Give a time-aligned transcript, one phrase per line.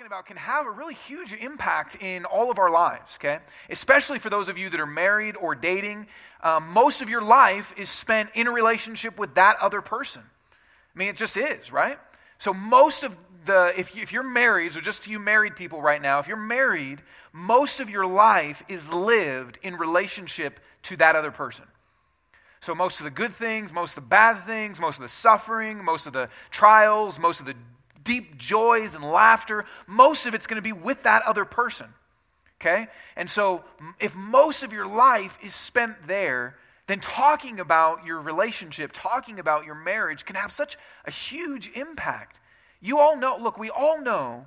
[0.00, 3.38] talking about can have a really huge impact in all of our lives, okay?
[3.68, 6.06] Especially for those of you that are married or dating.
[6.42, 10.22] Um, most of your life is spent in a relationship with that other person.
[10.22, 11.98] I mean, it just is, right?
[12.38, 15.82] So, most of the, if, you, if you're married, so just to you married people
[15.82, 17.02] right now, if you're married,
[17.34, 21.66] most of your life is lived in relationship to that other person.
[22.62, 25.84] So, most of the good things, most of the bad things, most of the suffering,
[25.84, 27.54] most of the trials, most of the
[28.02, 31.86] deep joys and laughter, most of it's going to be with that other person.
[32.60, 32.88] Okay?
[33.16, 33.64] And so,
[33.98, 39.64] if most of your life is spent there, then talking about your relationship, talking about
[39.64, 42.40] your marriage can have such a huge impact.
[42.80, 44.46] You all know, look, we all know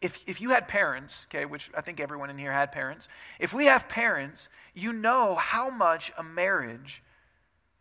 [0.00, 3.54] if, if you had parents, okay, which I think everyone in here had parents, if
[3.54, 7.02] we have parents, you know how much a marriage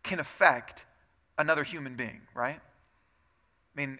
[0.03, 0.85] can affect
[1.37, 2.59] another human being, right?
[2.59, 3.99] I mean,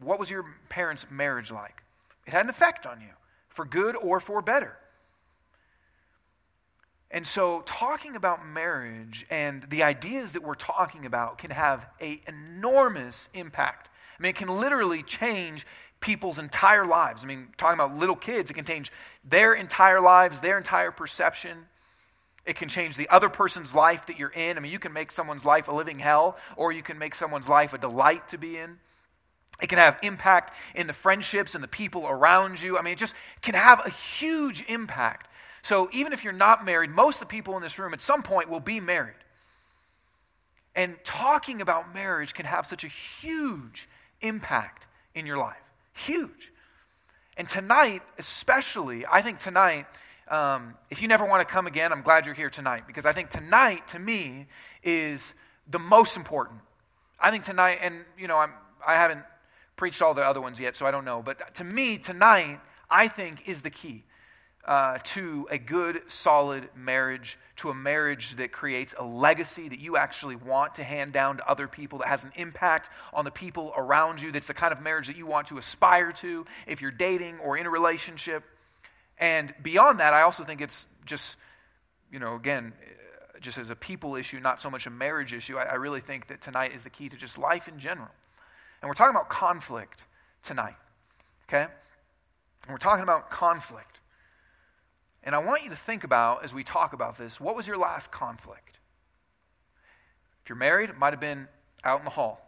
[0.00, 1.82] what was your parents' marriage like?
[2.26, 3.08] It had an effect on you,
[3.48, 4.76] for good or for better.
[7.10, 12.18] And so, talking about marriage and the ideas that we're talking about can have an
[12.26, 13.88] enormous impact.
[14.18, 15.66] I mean, it can literally change
[16.00, 17.24] people's entire lives.
[17.24, 18.92] I mean, talking about little kids, it can change
[19.24, 21.66] their entire lives, their entire perception.
[22.44, 24.56] It can change the other person's life that you're in.
[24.56, 27.48] I mean, you can make someone's life a living hell, or you can make someone's
[27.48, 28.78] life a delight to be in.
[29.60, 32.78] It can have impact in the friendships and the people around you.
[32.78, 35.28] I mean, it just can have a huge impact.
[35.62, 38.22] So, even if you're not married, most of the people in this room at some
[38.22, 39.14] point will be married.
[40.76, 43.88] And talking about marriage can have such a huge
[44.20, 45.56] impact in your life.
[45.92, 46.52] Huge.
[47.36, 49.86] And tonight, especially, I think tonight,
[50.28, 53.12] um, if you never want to come again, I'm glad you're here tonight because I
[53.12, 54.46] think tonight, to me,
[54.84, 55.34] is
[55.68, 56.60] the most important.
[57.18, 58.52] I think tonight, and you know, I'm,
[58.86, 59.22] I haven't
[59.78, 61.22] preached all the other ones yet, so I don't know.
[61.22, 64.04] But to me, tonight, I think is the key
[64.66, 69.96] uh, to a good, solid marriage, to a marriage that creates a legacy that you
[69.96, 73.72] actually want to hand down to other people, that has an impact on the people
[73.74, 76.90] around you, that's the kind of marriage that you want to aspire to if you're
[76.90, 78.44] dating or in a relationship.
[79.16, 81.38] And beyond that, I also think it's just,
[82.12, 82.74] you know, again,
[83.40, 85.56] just as a people issue, not so much a marriage issue.
[85.56, 88.10] I, I really think that tonight is the key to just life in general.
[88.80, 90.02] And we're talking about conflict
[90.42, 90.76] tonight,
[91.48, 91.62] okay?
[91.62, 94.00] And we're talking about conflict.
[95.24, 97.76] And I want you to think about, as we talk about this, what was your
[97.76, 98.78] last conflict?
[100.42, 101.48] If you're married, it might have been
[101.84, 102.40] out in the hall.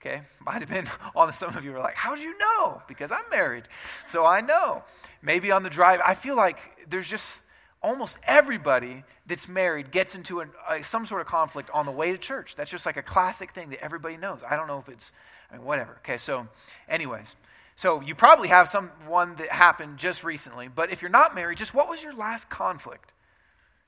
[0.00, 0.22] Okay?
[0.44, 2.82] Might have been on the, some of you are like, how'd you know?
[2.88, 3.64] Because I'm married.
[4.08, 4.82] So I know.
[5.22, 6.00] Maybe on the drive.
[6.04, 7.40] I feel like there's just
[7.82, 12.10] almost everybody that's married gets into a, a, some sort of conflict on the way
[12.10, 12.56] to church.
[12.56, 14.42] That's just like a classic thing that everybody knows.
[14.48, 15.12] I don't know if it's
[15.52, 15.98] I mean, whatever.
[15.98, 16.48] Okay, so,
[16.88, 17.36] anyways.
[17.76, 21.74] So, you probably have someone that happened just recently, but if you're not married, just
[21.74, 23.12] what was your last conflict?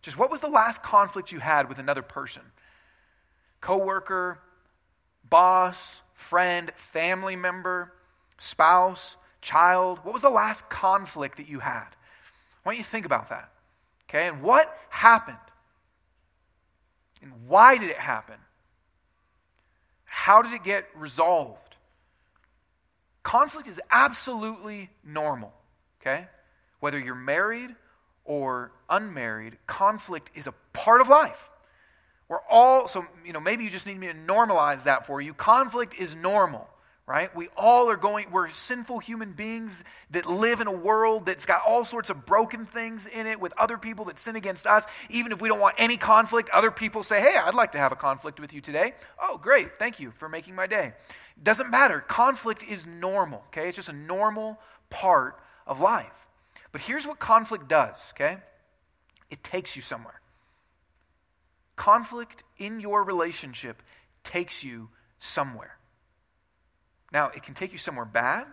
[0.02, 2.42] Just what was the last conflict you had with another person?
[3.60, 4.38] Coworker,
[5.30, 7.92] boss, friend, family member,
[8.38, 9.98] spouse, child?
[10.02, 11.86] What was the last conflict that you had?
[12.62, 13.50] Why don't you think about that?
[14.08, 15.36] Okay, and what happened?
[17.22, 18.36] And why did it happen?
[20.14, 21.76] How did it get resolved?
[23.25, 25.52] Conflict is absolutely normal,
[26.00, 26.28] okay?
[26.78, 27.75] Whether you're married
[28.25, 31.50] or unmarried, conflict is a part of life.
[32.28, 35.34] We're all, so, you know, maybe you just need me to normalize that for you.
[35.34, 36.66] Conflict is normal
[37.06, 37.34] right?
[37.37, 41.60] We all are going, we're sinful human beings that live in a world that's got
[41.66, 44.87] all sorts of broken things in it with other people that sin against us.
[45.10, 47.93] Even if we don't want any conflict, other people say, hey, I'd like to have
[47.93, 48.94] a conflict with you today.
[49.20, 49.76] Oh, great.
[49.76, 50.94] Thank you for making my day.
[51.43, 52.00] Doesn't matter.
[52.00, 53.69] Conflict is normal, okay?
[53.69, 56.06] It's just a normal part of life.
[56.72, 58.38] But here's what conflict does, okay?
[59.31, 60.20] It takes you somewhere.
[61.76, 63.82] Conflict in your relationship
[64.22, 64.88] takes you
[65.19, 65.76] somewhere.
[67.14, 68.47] Now, it can take you somewhere bad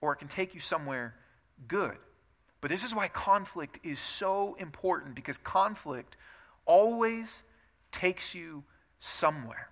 [0.00, 1.14] or it can take you somewhere
[1.68, 1.96] good.
[2.60, 6.16] But this is why conflict is so important because conflict
[6.66, 7.44] always
[7.92, 8.64] takes you
[8.98, 9.70] somewhere.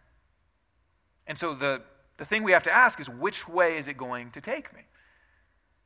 [1.26, 1.82] And so the,
[2.16, 4.82] the thing we have to ask is which way is it going to take me?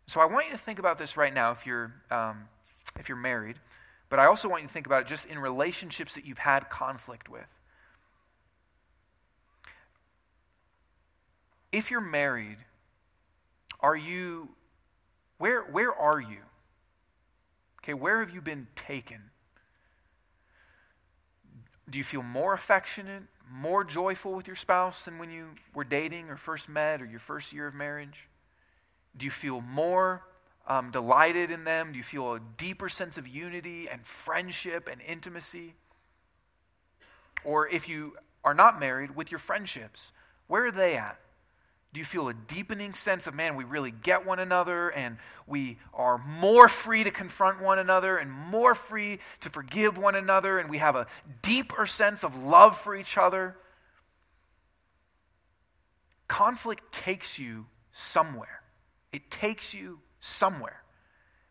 [0.06, 2.48] So I want you to think about this right now if you're, um,
[2.98, 3.56] if you're married,
[4.10, 6.68] but I also want you to think about it just in relationships that you've had
[6.68, 7.46] conflict with.
[11.72, 12.58] If you're married,
[13.80, 14.50] are you,
[15.38, 16.38] where, where are you?
[17.82, 19.20] Okay, where have you been taken?
[21.90, 26.28] Do you feel more affectionate, more joyful with your spouse than when you were dating
[26.28, 28.28] or first met or your first year of marriage?
[29.16, 30.22] Do you feel more
[30.66, 31.92] um, delighted in them?
[31.92, 35.74] Do you feel a deeper sense of unity and friendship and intimacy?
[37.44, 40.12] Or if you are not married, with your friendships,
[40.46, 41.18] where are they at?
[41.92, 45.78] Do you feel a deepening sense of, man, we really get one another and we
[45.92, 50.70] are more free to confront one another and more free to forgive one another and
[50.70, 51.06] we have a
[51.42, 53.56] deeper sense of love for each other?
[56.28, 58.62] Conflict takes you somewhere.
[59.12, 60.82] It takes you somewhere.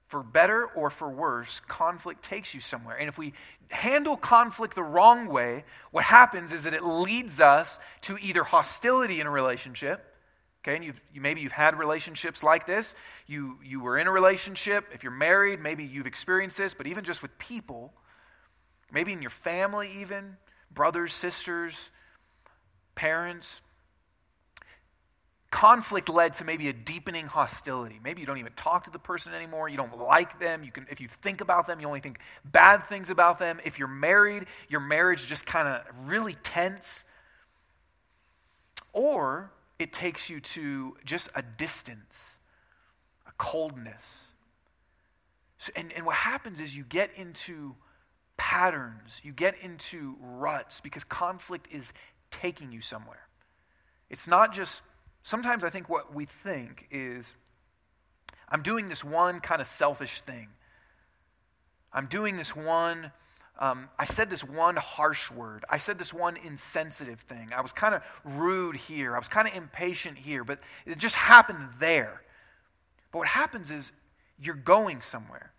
[0.07, 2.97] For better or for worse, conflict takes you somewhere.
[2.97, 3.33] And if we
[3.69, 9.21] handle conflict the wrong way, what happens is that it leads us to either hostility
[9.21, 10.10] in a relationship.
[10.63, 12.93] Okay, and you've, you, maybe you've had relationships like this.
[13.25, 14.85] You, you were in a relationship.
[14.93, 17.91] If you're married, maybe you've experienced this, but even just with people,
[18.91, 20.37] maybe in your family, even
[20.71, 21.89] brothers, sisters,
[22.93, 23.61] parents,
[25.49, 27.99] conflict led to maybe a deepening hostility.
[28.03, 29.67] Maybe you don't even talk to the person anymore.
[29.67, 30.63] You don't like them.
[30.63, 33.59] You can, if you think about them, you only think bad things about them.
[33.65, 37.03] If you're married, your marriage just kind of really tense.
[38.93, 42.37] Or it takes you to just a distance,
[43.27, 44.05] a coldness.
[45.57, 47.75] So, and, and what happens is you get into
[48.37, 51.91] patterns, you get into ruts because conflict is
[52.31, 53.27] taking you somewhere.
[54.09, 54.83] It's not just
[55.23, 57.33] Sometimes I think what we think is
[58.49, 60.47] I'm doing this one kind of selfish thing.
[61.93, 63.11] I'm doing this one,
[63.61, 65.65] um, I said this one harsh word.
[65.69, 67.51] I said this one insensitive thing.
[67.55, 69.15] I was kind of rude here.
[69.15, 72.23] I was kind of impatient here, but it just happened there.
[73.11, 73.91] But what happens is
[74.39, 75.53] you're going somewhere.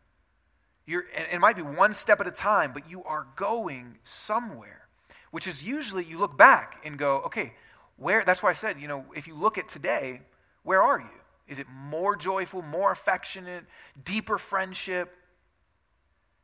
[0.85, 4.89] You're, and it might be one step at a time, but you are going somewhere,
[5.31, 7.53] which is usually you look back and go, okay,
[7.99, 10.23] where, that's why I said, you know, if you look at today,
[10.65, 11.07] where are you?
[11.47, 13.65] Is it more joyful, more affectionate,
[14.05, 15.17] deeper friendship?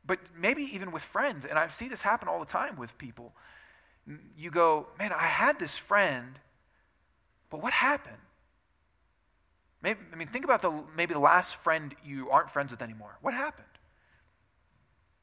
[0.09, 3.31] But maybe even with friends, and I see this happen all the time with people.
[4.35, 6.39] You go, man, I had this friend,
[7.51, 8.17] but what happened?
[9.83, 13.19] Maybe, I mean, think about the maybe the last friend you aren't friends with anymore.
[13.21, 13.67] What happened?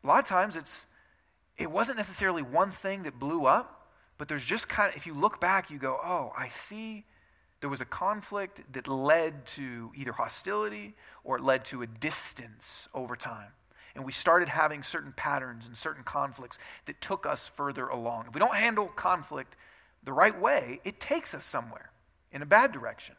[0.04, 0.86] A lot of times it's
[1.58, 3.72] it wasn't necessarily one thing that blew up.
[4.18, 7.04] But there's just kind of, if you look back, you go, oh, I see
[7.60, 10.94] there was a conflict that led to either hostility
[11.24, 13.50] or it led to a distance over time.
[13.96, 18.26] And we started having certain patterns and certain conflicts that took us further along.
[18.28, 19.56] If we don't handle conflict
[20.04, 21.90] the right way, it takes us somewhere
[22.30, 23.16] in a bad direction.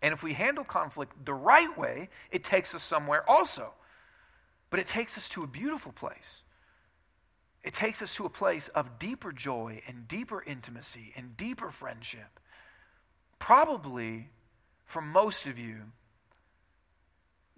[0.00, 3.72] And if we handle conflict the right way, it takes us somewhere also.
[4.70, 6.44] But it takes us to a beautiful place.
[7.64, 12.38] It takes us to a place of deeper joy and deeper intimacy and deeper friendship.
[13.40, 14.30] Probably,
[14.84, 15.78] for most of you,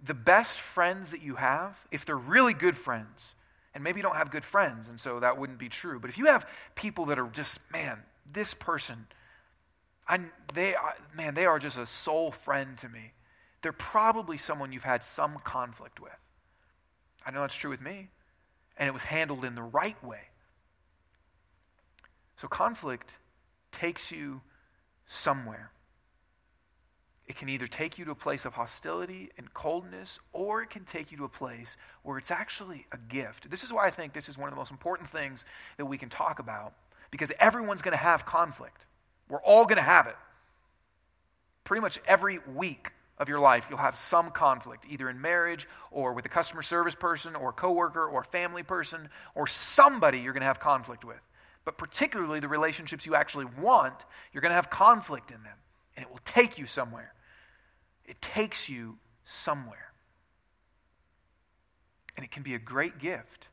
[0.05, 3.35] the best friends that you have, if they're really good friends,
[3.73, 6.17] and maybe you don't have good friends, and so that wouldn't be true, but if
[6.17, 8.01] you have people that are just, man,
[8.31, 9.05] this person,
[10.07, 10.19] I,
[10.53, 10.75] they,
[11.15, 13.11] man, they are just a soul friend to me,
[13.61, 16.11] they're probably someone you've had some conflict with.
[17.25, 18.09] I know that's true with me
[18.79, 20.21] and it was handled in the right way.
[22.37, 23.11] So conflict
[23.71, 24.41] takes you
[25.05, 25.71] somewhere.
[27.29, 30.83] It can either take you to a place of hostility and coldness, or it can
[30.83, 33.49] take you to a place where it's actually a gift.
[33.49, 35.45] This is why I think this is one of the most important things
[35.77, 36.73] that we can talk about,
[37.11, 38.85] because everyone's going to have conflict.
[39.29, 40.17] We're all going to have it.
[41.63, 46.13] Pretty much every week, of your life, you'll have some conflict, either in marriage or
[46.13, 50.33] with a customer service person or a coworker or a family person or somebody you're
[50.33, 51.19] going to have conflict with.
[51.65, 53.93] But particularly the relationships you actually want,
[54.31, 55.57] you're going to have conflict in them.
[55.97, 57.13] And it will take you somewhere.
[58.09, 59.93] It takes you somewhere.
[62.17, 63.47] And it can be a great gift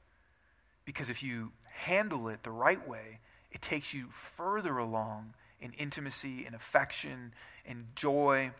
[0.84, 3.20] because if you handle it the right way,
[3.52, 7.32] it takes you further along in intimacy and affection
[7.64, 8.50] and joy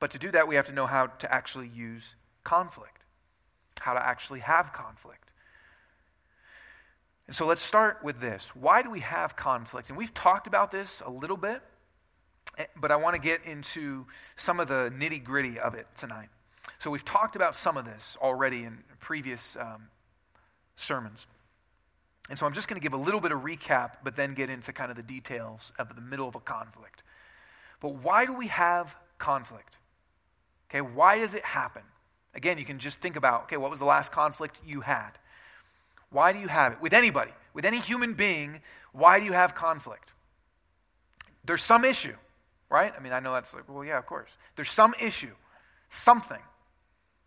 [0.00, 3.04] but to do that, we have to know how to actually use conflict,
[3.78, 5.30] how to actually have conflict.
[7.26, 8.56] And so let's start with this.
[8.56, 9.90] Why do we have conflict?
[9.90, 11.62] And we've talked about this a little bit,
[12.80, 16.28] but I want to get into some of the nitty gritty of it tonight.
[16.78, 19.88] So we've talked about some of this already in previous um,
[20.76, 21.26] sermons.
[22.28, 24.50] And so I'm just going to give a little bit of recap, but then get
[24.50, 27.02] into kind of the details of the middle of a conflict.
[27.80, 29.76] But why do we have conflict?
[30.70, 31.82] Okay, why does it happen?
[32.34, 35.10] Again, you can just think about, okay, what was the last conflict you had?
[36.10, 36.80] Why do you have it?
[36.80, 38.60] With anybody, with any human being,
[38.92, 40.10] why do you have conflict?
[41.44, 42.14] There's some issue,
[42.70, 42.92] right?
[42.96, 44.30] I mean, I know that's like, well, yeah, of course.
[44.56, 45.34] There's some issue.
[45.90, 46.38] something.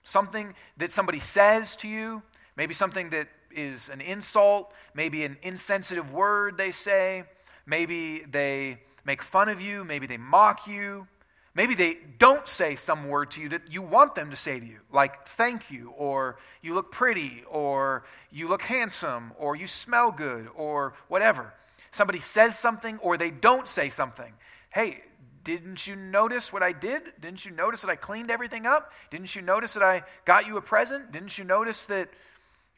[0.03, 2.21] Something that somebody says to you,
[2.57, 7.23] maybe something that is an insult, maybe an insensitive word they say,
[7.65, 11.07] maybe they make fun of you, maybe they mock you,
[11.55, 14.65] maybe they don't say some word to you that you want them to say to
[14.65, 20.11] you, like thank you, or you look pretty, or you look handsome, or you smell
[20.11, 21.53] good, or whatever.
[21.91, 24.33] Somebody says something, or they don't say something.
[24.69, 25.03] Hey,
[25.43, 27.03] didn't you notice what I did?
[27.19, 28.91] Didn't you notice that I cleaned everything up?
[29.09, 31.11] Didn't you notice that I got you a present?
[31.11, 32.09] Didn't you notice that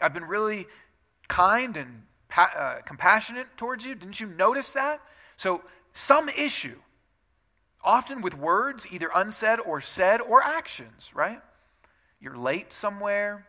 [0.02, 0.68] I've been really
[1.28, 2.02] kind and
[2.36, 3.96] uh, compassionate towards you?
[3.96, 5.02] Didn't you notice that?
[5.38, 5.62] So,
[5.94, 6.76] some issue,
[7.84, 11.40] often with words, either unsaid or said, or actions, right?
[12.20, 13.46] You're late somewhere.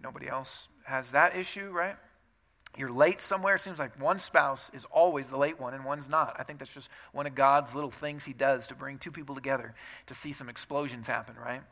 [0.00, 1.96] Nobody else has that issue, right?
[2.76, 3.54] You're late somewhere.
[3.56, 6.36] It seems like one spouse is always the late one and one's not.
[6.38, 9.34] I think that's just one of God's little things He does to bring two people
[9.34, 9.74] together
[10.06, 11.62] to see some explosions happen, right?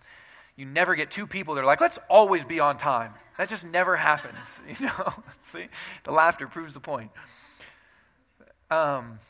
[0.57, 3.13] You never get two people that are like, let's always be on time.
[3.37, 5.15] That just never happens, you know?
[5.53, 5.67] see?
[6.05, 7.11] The laughter proves the point.
[8.71, 9.21] Um,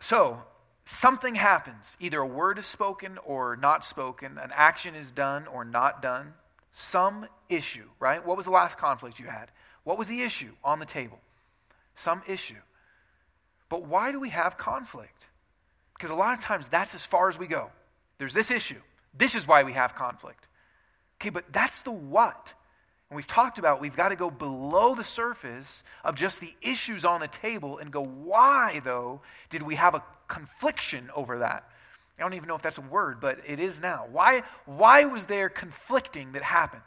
[0.00, 0.42] so,
[0.86, 1.96] something happens.
[2.00, 6.32] Either a word is spoken or not spoken, an action is done or not done.
[6.72, 8.24] Some issue, right?
[8.24, 9.50] What was the last conflict you had?
[9.88, 11.18] What was the issue on the table?
[11.94, 12.60] Some issue.
[13.70, 15.28] But why do we have conflict?
[15.94, 17.70] Because a lot of times that's as far as we go.
[18.18, 18.82] There's this issue.
[19.16, 20.46] This is why we have conflict.
[21.16, 22.52] Okay, but that's the what.
[23.08, 27.06] And we've talked about we've got to go below the surface of just the issues
[27.06, 31.66] on the table and go, why, though, did we have a confliction over that?
[32.18, 34.06] I don't even know if that's a word, but it is now.
[34.12, 36.82] Why, why was there conflicting that happened?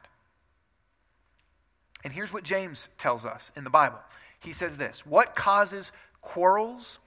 [2.03, 3.99] And here's what James tells us in the Bible
[4.41, 5.91] he says this What causes
[6.21, 6.99] quarrels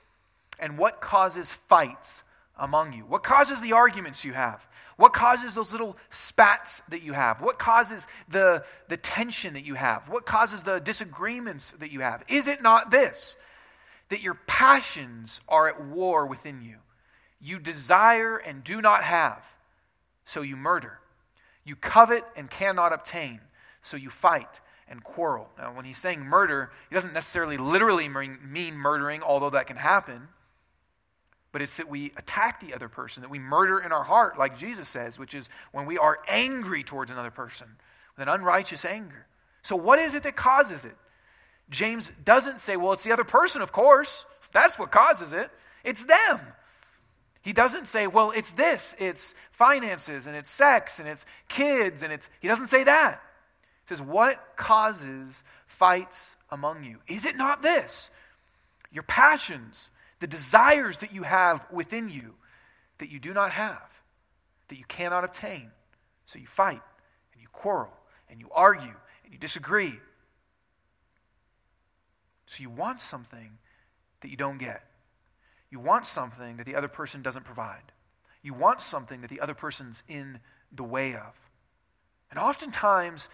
[0.61, 2.23] and what causes fights
[2.57, 3.03] among you?
[3.03, 4.67] What causes the arguments you have?
[4.97, 7.41] What causes those little spats that you have?
[7.41, 10.09] What causes the, the tension that you have?
[10.09, 12.23] What causes the disagreements that you have?
[12.29, 13.37] Is it not this?
[14.11, 16.77] That your passions are at war within you.
[17.41, 19.45] You desire and do not have,
[20.25, 21.01] so you murder.
[21.65, 23.41] You covet and cannot obtain,
[23.83, 25.49] so you fight and quarrel.
[25.59, 30.29] Now, when he's saying murder, he doesn't necessarily literally mean murdering, although that can happen.
[31.53, 34.59] But it's that we attack the other person, that we murder in our heart, like
[34.59, 37.69] Jesus says, which is when we are angry towards another person
[38.17, 39.27] with an unrighteous anger.
[39.63, 40.97] So, what is it that causes it?
[41.71, 44.27] James doesn't say, well, it's the other person, of course.
[44.53, 45.51] That's what causes it.
[45.85, 46.41] It's them.
[47.43, 52.13] He doesn't say, well, it's this, it's finances, and it's sex, and it's kids, and
[52.13, 52.29] it's.
[52.41, 53.23] He doesn't say that.
[53.85, 56.99] It says, What causes fights among you?
[57.07, 58.11] Is it not this?
[58.91, 62.35] Your passions, the desires that you have within you
[62.99, 63.83] that you do not have,
[64.69, 65.71] that you cannot obtain.
[66.27, 66.81] So you fight
[67.33, 67.93] and you quarrel
[68.31, 69.99] and you argue and you disagree.
[72.47, 73.59] So you want something
[74.21, 74.83] that you don't get.
[75.71, 77.83] You want something that the other person doesn't provide.
[78.43, 80.39] You want something that the other person's in
[80.73, 81.35] the way of.
[82.31, 83.29] And oftentimes,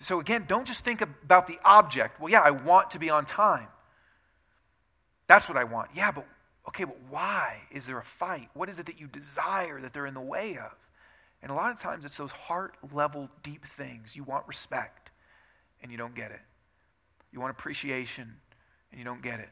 [0.00, 2.20] so again, don't just think about the object.
[2.20, 3.68] Well, yeah, I want to be on time.
[5.26, 5.90] That's what I want.
[5.94, 6.26] Yeah, but
[6.68, 8.48] okay, but why is there a fight?
[8.54, 10.72] What is it that you desire that they're in the way of?
[11.42, 14.16] And a lot of times it's those heart level, deep things.
[14.16, 15.10] You want respect
[15.82, 16.40] and you don't get it.
[17.32, 18.34] You want appreciation
[18.90, 19.50] and you don't get it.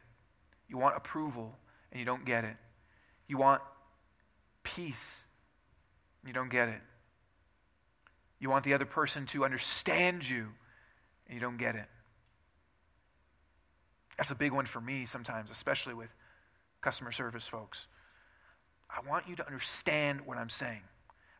[0.69, 1.55] You want approval
[1.91, 2.57] and you don't get it.
[3.29, 3.61] You want
[4.63, 5.17] peace
[6.23, 6.81] and you don't get it.
[8.43, 10.49] You want the other person to understand you,
[11.29, 11.87] and you don't get it.
[14.17, 16.09] That's a big one for me sometimes, especially with
[16.81, 17.87] customer service folks.
[18.91, 20.81] I want you to understand what I'm saying.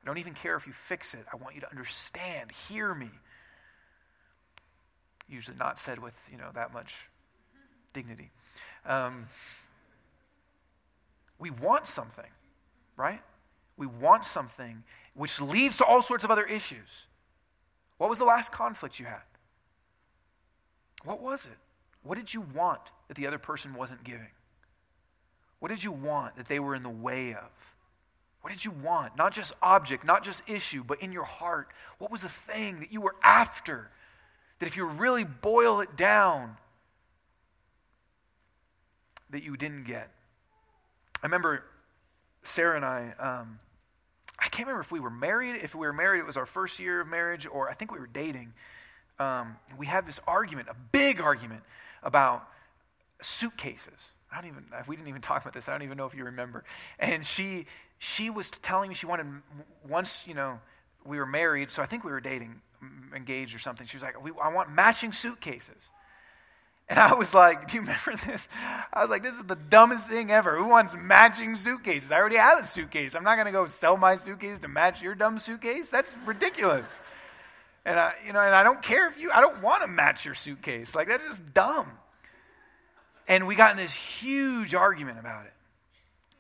[0.01, 1.27] I don't even care if you fix it.
[1.33, 3.11] I want you to understand, hear me.
[5.29, 6.95] Usually not said with, you know, that much
[7.95, 8.31] dignity.
[8.87, 9.27] Um,
[11.41, 12.31] we want something,
[12.97, 13.21] right?
[13.77, 14.83] We want something,
[15.15, 17.07] which leads to all sorts of other issues.
[17.99, 19.23] What was the last conflict you had?
[21.05, 21.59] What was it?
[22.03, 24.31] What did you want that the other person wasn't giving?
[25.61, 27.51] What did you want that they were in the way of?
[28.41, 29.17] What did you want?
[29.17, 31.69] Not just object, not just issue, but in your heart.
[31.99, 33.89] What was the thing that you were after?
[34.59, 36.57] That if you really boil it down,
[39.31, 40.11] that you didn't get.
[41.23, 41.63] I remember
[42.43, 43.61] Sarah and I, um,
[44.53, 45.57] can't remember if we were married.
[45.63, 47.99] If we were married, it was our first year of marriage, or I think we
[47.99, 48.53] were dating.
[49.19, 51.63] Um, we had this argument, a big argument,
[52.03, 52.47] about
[53.23, 54.13] suitcases.
[54.31, 55.69] I don't even, we didn't even talk about this.
[55.69, 56.65] I don't even know if you remember.
[56.99, 57.67] And she,
[57.99, 59.27] she was telling me she wanted,
[59.89, 60.61] once, you know,
[61.05, 62.61] we were married, so I think we were dating,
[63.15, 63.87] engaged or something.
[63.87, 65.89] She was like, I want matching suitcases.
[66.93, 68.47] And I was like, Do you remember this?
[68.93, 70.59] I was like, This is the dumbest thing ever.
[70.59, 72.13] Who wants matching suitcases?
[72.13, 73.15] I already have a suitcase.
[73.15, 75.89] I'm not going to go sell my suitcase to match your dumb suitcase.
[75.89, 76.87] That's ridiculous.
[77.87, 80.27] And I, you know, and I don't care if you, I don't want to match
[80.27, 80.95] your suitcase.
[80.95, 81.91] Like, that's just dumb.
[83.27, 85.53] And we got in this huge argument about it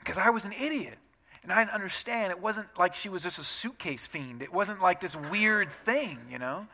[0.00, 0.98] because I was an idiot.
[1.44, 2.30] And I didn't understand.
[2.30, 4.42] It wasn't like she was just a suitcase fiend.
[4.42, 6.66] It wasn't like this weird thing, you know?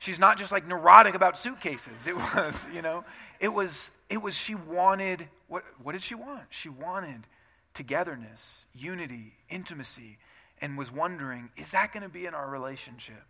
[0.00, 2.06] She's not just like neurotic about suitcases.
[2.06, 3.04] It was, you know,
[3.38, 6.42] it was, it was she wanted, what, what did she want?
[6.48, 7.26] She wanted
[7.74, 10.16] togetherness, unity, intimacy,
[10.62, 13.22] and was wondering, is that going to be in our relationship?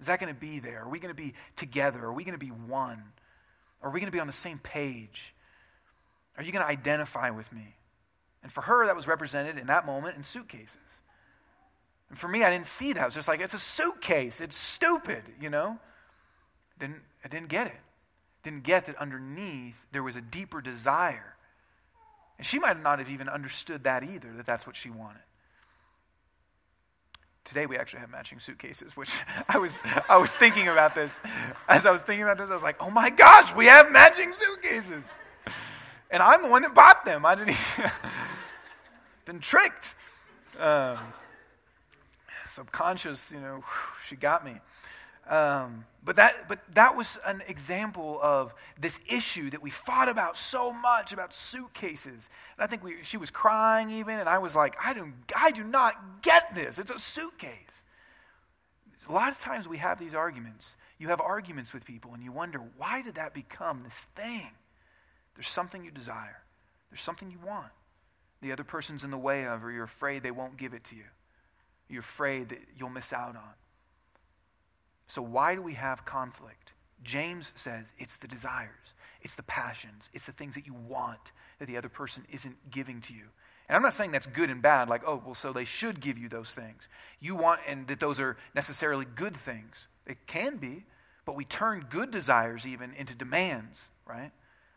[0.00, 0.82] Is that going to be there?
[0.82, 2.04] Are we going to be together?
[2.04, 3.02] Are we going to be one?
[3.82, 5.34] Are we going to be on the same page?
[6.36, 7.74] Are you going to identify with me?
[8.42, 10.76] And for her, that was represented in that moment in suitcases.
[12.10, 13.00] And for me, I didn't see that.
[13.00, 14.42] I was just like, it's a suitcase.
[14.42, 15.78] It's stupid, you know?
[16.82, 17.80] Didn't, I didn't get it.
[18.42, 21.36] Didn't get that underneath there was a deeper desire.
[22.38, 25.22] And she might not have even understood that either, that that's what she wanted.
[27.44, 29.12] Today we actually have matching suitcases, which
[29.48, 29.70] I was
[30.08, 31.12] I was thinking about this.
[31.68, 34.32] As I was thinking about this, I was like, oh my gosh, we have matching
[34.32, 35.04] suitcases.
[36.10, 37.24] And I'm the one that bought them.
[37.24, 37.92] I didn't even,
[39.24, 39.94] been tricked.
[40.58, 40.98] Um,
[42.50, 43.62] subconscious, you know,
[44.08, 44.56] she got me.
[45.28, 50.36] Um, but that, but that was an example of this issue that we fought about
[50.36, 52.28] so much about suitcases.
[52.56, 55.52] And I think we, she was crying even, and I was like, I, don't, I
[55.52, 56.78] do not get this.
[56.78, 57.52] It's a suitcase.
[59.08, 60.76] A lot of times we have these arguments.
[60.98, 64.50] You have arguments with people, and you wonder, why did that become this thing?
[65.34, 66.42] There's something you desire,
[66.90, 67.70] there's something you want.
[68.42, 70.96] The other person's in the way of, or you're afraid they won't give it to
[70.96, 71.04] you.
[71.88, 73.54] You're afraid that you'll miss out on.
[75.12, 76.72] So, why do we have conflict?
[77.02, 81.66] James says it's the desires, it's the passions, it's the things that you want that
[81.66, 83.24] the other person isn't giving to you.
[83.68, 86.16] And I'm not saying that's good and bad, like, oh, well, so they should give
[86.16, 86.88] you those things.
[87.20, 89.86] You want, and that those are necessarily good things.
[90.06, 90.82] It can be,
[91.26, 94.30] but we turn good desires even into demands, right?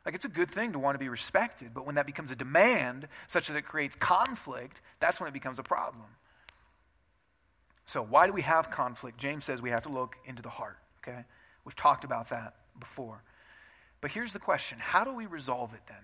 [0.05, 2.35] Like, it's a good thing to want to be respected, but when that becomes a
[2.35, 6.07] demand such that it creates conflict, that's when it becomes a problem.
[7.85, 9.17] So, why do we have conflict?
[9.17, 11.23] James says we have to look into the heart, okay?
[11.63, 13.21] We've talked about that before.
[14.01, 15.97] But here's the question how do we resolve it then?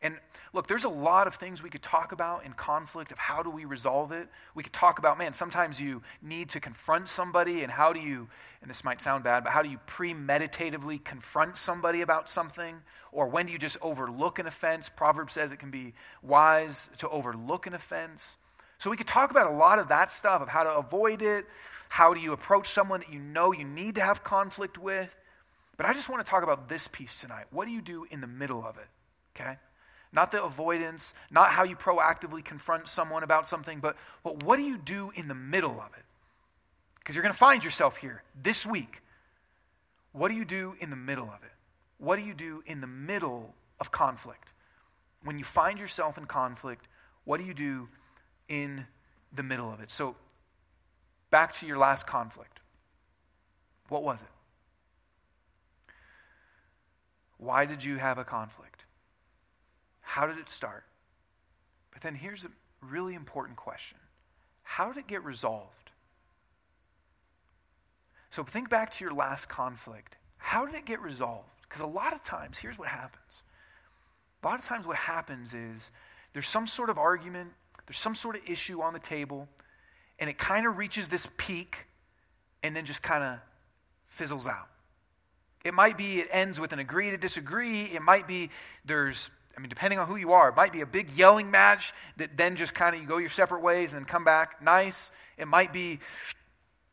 [0.00, 0.16] And
[0.52, 3.50] look, there's a lot of things we could talk about in conflict of how do
[3.50, 4.28] we resolve it.
[4.54, 8.28] We could talk about, man, sometimes you need to confront somebody, and how do you,
[8.60, 12.76] and this might sound bad, but how do you premeditatively confront somebody about something?
[13.10, 14.88] Or when do you just overlook an offense?
[14.88, 18.36] Proverbs says it can be wise to overlook an offense.
[18.78, 21.46] So we could talk about a lot of that stuff of how to avoid it,
[21.88, 25.14] how do you approach someone that you know you need to have conflict with.
[25.76, 27.46] But I just want to talk about this piece tonight.
[27.50, 28.86] What do you do in the middle of it?
[29.36, 29.56] Okay?
[30.12, 34.62] Not the avoidance, not how you proactively confront someone about something, but, but what do
[34.62, 36.04] you do in the middle of it?
[36.98, 39.02] Because you're going to find yourself here this week.
[40.12, 41.52] What do you do in the middle of it?
[41.98, 44.48] What do you do in the middle of conflict?
[45.24, 46.86] When you find yourself in conflict,
[47.24, 47.88] what do you do
[48.48, 48.86] in
[49.32, 49.90] the middle of it.
[49.90, 50.16] So,
[51.30, 52.60] back to your last conflict.
[53.88, 55.92] What was it?
[57.38, 58.84] Why did you have a conflict?
[60.00, 60.84] How did it start?
[61.92, 63.98] But then here's a really important question
[64.62, 65.90] How did it get resolved?
[68.30, 70.16] So think back to your last conflict.
[70.36, 71.48] How did it get resolved?
[71.62, 73.42] Because a lot of times, here's what happens.
[74.42, 75.90] A lot of times, what happens is
[76.32, 77.50] there's some sort of argument,
[77.88, 79.48] there's some sort of issue on the table,
[80.18, 81.86] and it kind of reaches this peak
[82.62, 83.38] and then just kind of
[84.08, 84.68] fizzles out.
[85.64, 87.84] It might be it ends with an agree to disagree.
[87.84, 88.50] It might be
[88.84, 91.94] there's, I mean, depending on who you are, it might be a big yelling match
[92.18, 95.10] that then just kind of you go your separate ways and then come back nice.
[95.38, 96.00] It might be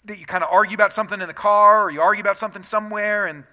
[0.06, 2.64] that you kind of argue about something in the car or you argue about something
[2.64, 3.44] somewhere and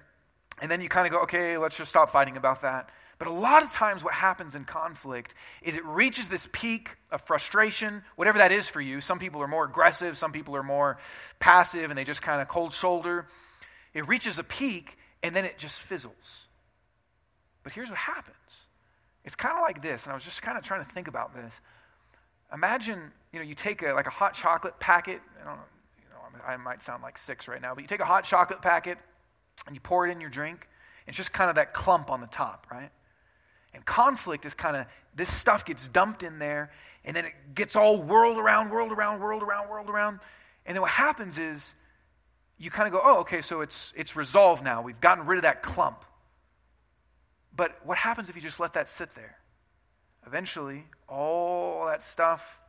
[0.60, 2.90] and then you kind of go, okay, let's just stop fighting about that.
[3.22, 7.22] But a lot of times, what happens in conflict is it reaches this peak of
[7.22, 9.00] frustration, whatever that is for you.
[9.00, 10.98] Some people are more aggressive, some people are more
[11.38, 13.28] passive, and they just kind of cold shoulder.
[13.94, 16.48] It reaches a peak, and then it just fizzles.
[17.62, 18.34] But here's what happens
[19.24, 21.32] it's kind of like this, and I was just kind of trying to think about
[21.32, 21.60] this.
[22.52, 25.20] Imagine, you know, you take a, like a hot chocolate packet.
[25.40, 25.62] I don't know,
[25.96, 28.62] you know, I might sound like six right now, but you take a hot chocolate
[28.62, 28.98] packet
[29.68, 30.68] and you pour it in your drink.
[31.06, 32.90] It's just kind of that clump on the top, right?
[33.74, 36.70] And conflict is kind of, this stuff gets dumped in there,
[37.04, 40.20] and then it gets all whirled around, whirled around, whirled around, whirled around.
[40.66, 41.74] And then what happens is
[42.58, 44.82] you kind of go, oh, okay, so it's, it's resolved now.
[44.82, 46.04] We've gotten rid of that clump.
[47.54, 49.36] But what happens if you just let that sit there?
[50.26, 52.60] Eventually, all that stuff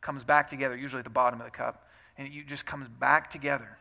[0.00, 1.88] comes back together, usually at the bottom of the cup,
[2.18, 3.78] and it just comes back together.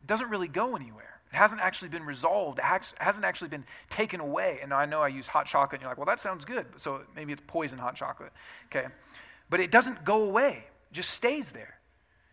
[0.00, 1.09] It doesn't really go anywhere.
[1.32, 2.58] It hasn't actually been resolved.
[2.58, 4.58] It hasn't actually been taken away.
[4.62, 6.66] And I know I use hot chocolate, and you're like, well, that sounds good.
[6.76, 8.32] So maybe it's poison hot chocolate.
[8.66, 8.86] Okay.
[9.48, 11.76] But it doesn't go away, it just stays there.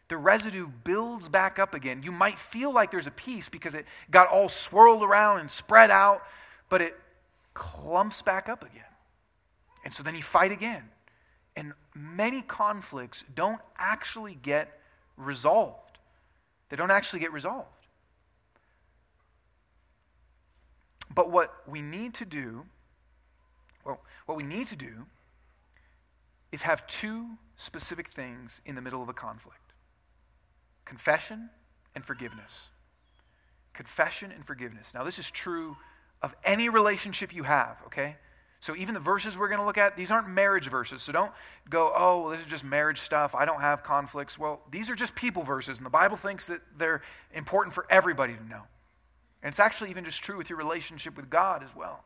[0.09, 2.01] The residue builds back up again.
[2.01, 5.91] You might feel like there's a peace because it got all swirled around and spread
[5.91, 6.21] out,
[6.69, 6.97] but it
[7.53, 8.83] clumps back up again.
[9.83, 10.83] And so then you fight again.
[11.57, 14.79] And many conflicts don't actually get
[15.17, 15.97] resolved.
[16.69, 17.67] They don't actually get resolved.
[21.17, 22.63] But what we need to do,
[23.83, 25.07] well, what we need to do
[26.51, 27.25] is have two
[27.55, 29.73] specific things in the middle of a conflict
[30.85, 31.49] confession
[31.95, 32.67] and forgiveness.
[33.73, 34.93] Confession and forgiveness.
[34.93, 35.75] Now, this is true
[36.21, 38.15] of any relationship you have, okay?
[38.59, 41.01] So even the verses we're going to look at, these aren't marriage verses.
[41.01, 41.31] So don't
[41.67, 43.33] go, oh, well, this is just marriage stuff.
[43.33, 44.37] I don't have conflicts.
[44.37, 47.01] Well, these are just people verses, and the Bible thinks that they're
[47.33, 48.61] important for everybody to know.
[49.41, 52.03] And it's actually even just true with your relationship with God as well.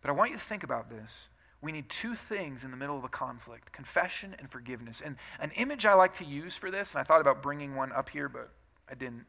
[0.00, 1.28] But I want you to think about this.
[1.60, 5.00] We need two things in the middle of a conflict confession and forgiveness.
[5.00, 7.92] And an image I like to use for this, and I thought about bringing one
[7.92, 8.50] up here, but
[8.88, 9.24] I didn't,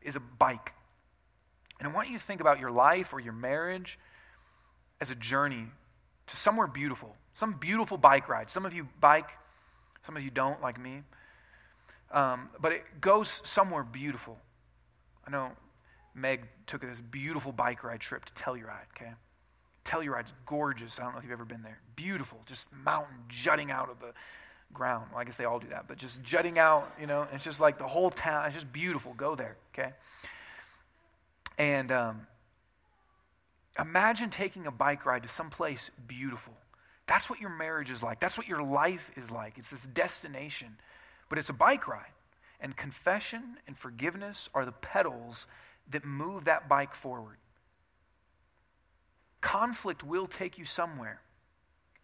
[0.00, 0.72] is a bike.
[1.80, 3.98] And I want you to think about your life or your marriage
[5.00, 5.66] as a journey
[6.28, 8.48] to somewhere beautiful, some beautiful bike ride.
[8.48, 9.30] Some of you bike,
[10.02, 11.02] some of you don't, like me.
[12.12, 14.38] Um, but it goes somewhere beautiful.
[15.26, 15.50] I know
[16.14, 19.12] Meg took this beautiful bike ride trip to Telluride, okay?
[19.84, 21.00] Telluride's gorgeous.
[21.00, 21.78] I don't know if you've ever been there.
[21.96, 24.12] Beautiful, just mountain jutting out of the
[24.72, 25.08] ground.
[25.10, 27.60] Well, I guess they all do that, but just jutting out, you know, it's just
[27.60, 28.46] like the whole town.
[28.46, 29.14] It's just beautiful.
[29.14, 29.92] Go there, okay?
[31.58, 32.26] And um,
[33.78, 36.52] Imagine taking a bike ride to someplace beautiful.
[37.06, 38.20] That's what your marriage is like.
[38.20, 39.56] That's what your life is like.
[39.56, 40.76] It's this destination,
[41.28, 42.12] but it's a bike ride.
[42.60, 45.46] And confession and forgiveness are the pedals
[45.92, 47.36] that move that bike forward.
[49.40, 51.20] Conflict will take you somewhere.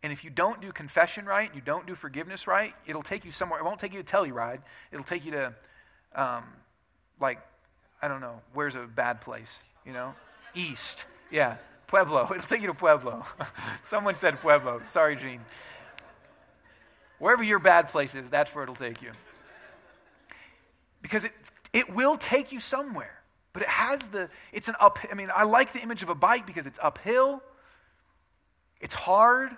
[0.03, 3.31] And if you don't do confession right, you don't do forgiveness right, it'll take you
[3.31, 3.61] somewhere.
[3.61, 4.61] It won't take you to Telluride.
[4.92, 5.55] It'll take you to,
[6.14, 6.44] um,
[7.20, 7.40] like,
[8.01, 9.64] I don't know, where's a bad place?
[9.85, 10.14] You know?
[10.55, 11.07] East.
[11.31, 11.57] Yeah,
[11.88, 12.29] Pueblo.
[12.35, 13.24] It'll take you to Pueblo.
[13.87, 14.81] Someone said Pueblo.
[14.88, 15.40] Sorry, Gene.
[17.18, 19.11] Wherever your bad place is, that's where it'll take you.
[21.03, 21.33] Because it,
[21.72, 23.17] it will take you somewhere.
[23.59, 26.14] But it has the, it's an up, I mean, I like the image of a
[26.14, 27.42] bike because it's uphill,
[28.81, 29.51] it's hard,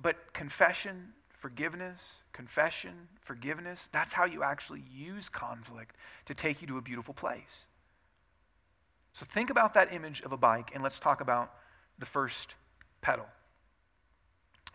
[0.00, 6.78] but confession, forgiveness, confession, forgiveness, that's how you actually use conflict to take you to
[6.78, 7.64] a beautiful place.
[9.14, 11.52] So think about that image of a bike, and let's talk about
[11.98, 12.54] the first
[13.00, 13.26] pedal.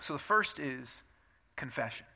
[0.01, 1.01] So the first is
[1.55, 2.07] confession.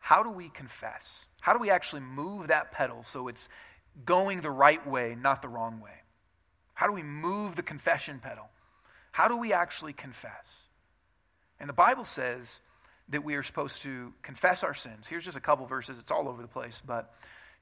[0.00, 1.26] How do we confess?
[1.40, 3.48] How do we actually move that pedal so it's
[4.04, 5.90] going the right way, not the wrong way?
[6.74, 8.48] How do we move the confession pedal?
[9.12, 10.46] How do we actually confess?
[11.58, 12.60] And the Bible says
[13.08, 15.06] that we are supposed to confess our sins.
[15.06, 17.14] Here's just a couple verses, it's all over the place, but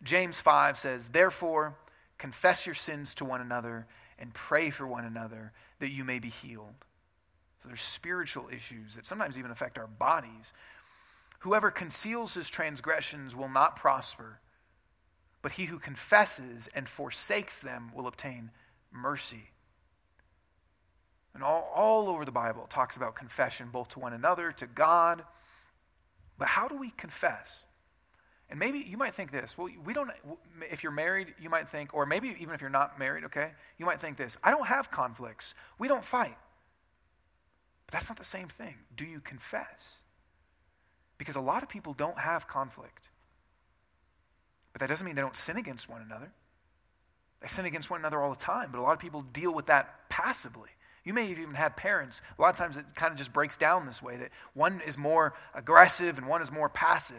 [0.02, 1.76] James 5 says, Therefore,
[2.18, 3.86] Confess your sins to one another
[4.18, 6.74] and pray for one another that you may be healed.
[7.62, 10.52] So there's spiritual issues that sometimes even affect our bodies.
[11.40, 14.38] Whoever conceals his transgressions will not prosper,
[15.44, 18.50] but he who confesses and forsakes them will obtain
[18.90, 19.50] mercy.
[21.35, 25.22] And all, all over the Bible, talks about confession, both to one another, to God.
[26.38, 27.62] But how do we confess?
[28.48, 29.59] And maybe you might think this.
[29.59, 30.11] Well, we don't,
[30.72, 33.85] if you're married, you might think, or maybe even if you're not married, okay, you
[33.85, 35.54] might think this I don't have conflicts.
[35.78, 36.38] We don't fight.
[37.85, 38.76] But that's not the same thing.
[38.96, 39.98] Do you confess?
[41.18, 43.11] Because a lot of people don't have conflict.
[44.74, 46.30] But that doesn't mean they don't sin against one another.
[47.40, 49.66] They sin against one another all the time, but a lot of people deal with
[49.66, 50.68] that passively.
[51.04, 52.20] You may have even had parents.
[52.38, 54.98] A lot of times it kind of just breaks down this way that one is
[54.98, 57.16] more aggressive and one is more passive.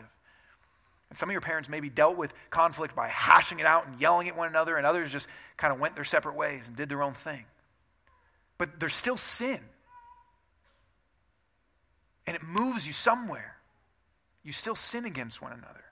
[1.10, 4.28] And some of your parents maybe dealt with conflict by hashing it out and yelling
[4.28, 7.02] at one another, and others just kind of went their separate ways and did their
[7.02, 7.46] own thing.
[8.58, 9.60] But there's still sin.
[12.28, 13.56] And it moves you somewhere.
[14.44, 15.85] You still sin against one another.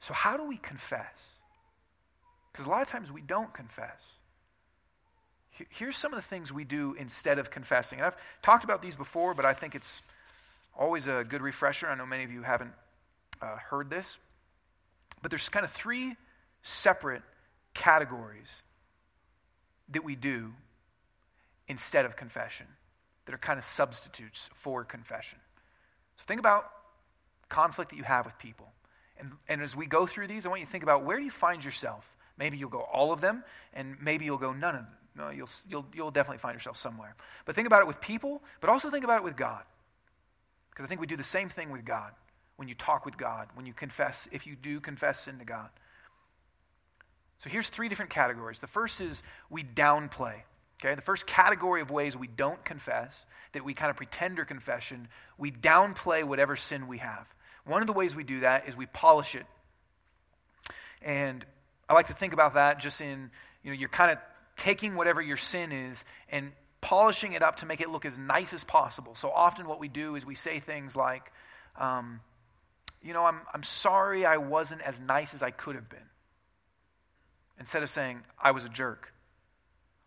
[0.00, 1.32] So, how do we confess?
[2.52, 4.00] Because a lot of times we don't confess.
[5.70, 7.98] here's some of the things we do instead of confessing.
[7.98, 10.02] And I've talked about these before, but I think it's
[10.78, 11.88] always a good refresher.
[11.88, 12.72] I know many of you haven't
[13.42, 14.18] uh, heard this.
[15.20, 16.16] But there's kind of three
[16.62, 17.22] separate
[17.74, 18.62] categories
[19.90, 20.52] that we do
[21.66, 22.66] instead of confession
[23.26, 25.38] that are kind of substitutes for confession.
[26.16, 26.70] So think about
[27.48, 28.68] conflict that you have with people.
[29.18, 31.24] And, and as we go through these, I want you to think about where do
[31.24, 32.04] you find yourself?
[32.38, 33.42] Maybe you'll go all of them,
[33.74, 34.92] and maybe you'll go none of them.
[35.16, 37.16] No, you'll, you'll, you'll definitely find yourself somewhere.
[37.44, 39.62] But think about it with people, but also think about it with God.
[40.70, 42.12] Because I think we do the same thing with God
[42.56, 45.70] when you talk with God, when you confess, if you do confess sin to God.
[47.38, 48.60] So here's three different categories.
[48.60, 50.34] The first is we downplay.
[50.80, 54.44] Okay, the first category of ways we don't confess, that we kind of pretend or
[54.44, 57.26] confession, we downplay whatever sin we have.
[57.68, 59.46] One of the ways we do that is we polish it.
[61.02, 61.44] And
[61.88, 63.30] I like to think about that just in,
[63.62, 64.18] you know, you're kind of
[64.56, 68.54] taking whatever your sin is and polishing it up to make it look as nice
[68.54, 69.14] as possible.
[69.14, 71.30] So often what we do is we say things like,
[71.76, 72.20] um,
[73.02, 75.98] you know, I'm, I'm sorry I wasn't as nice as I could have been.
[77.60, 79.12] Instead of saying, I was a jerk.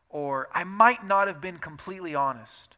[0.09, 2.75] Or, I might not have been completely honest.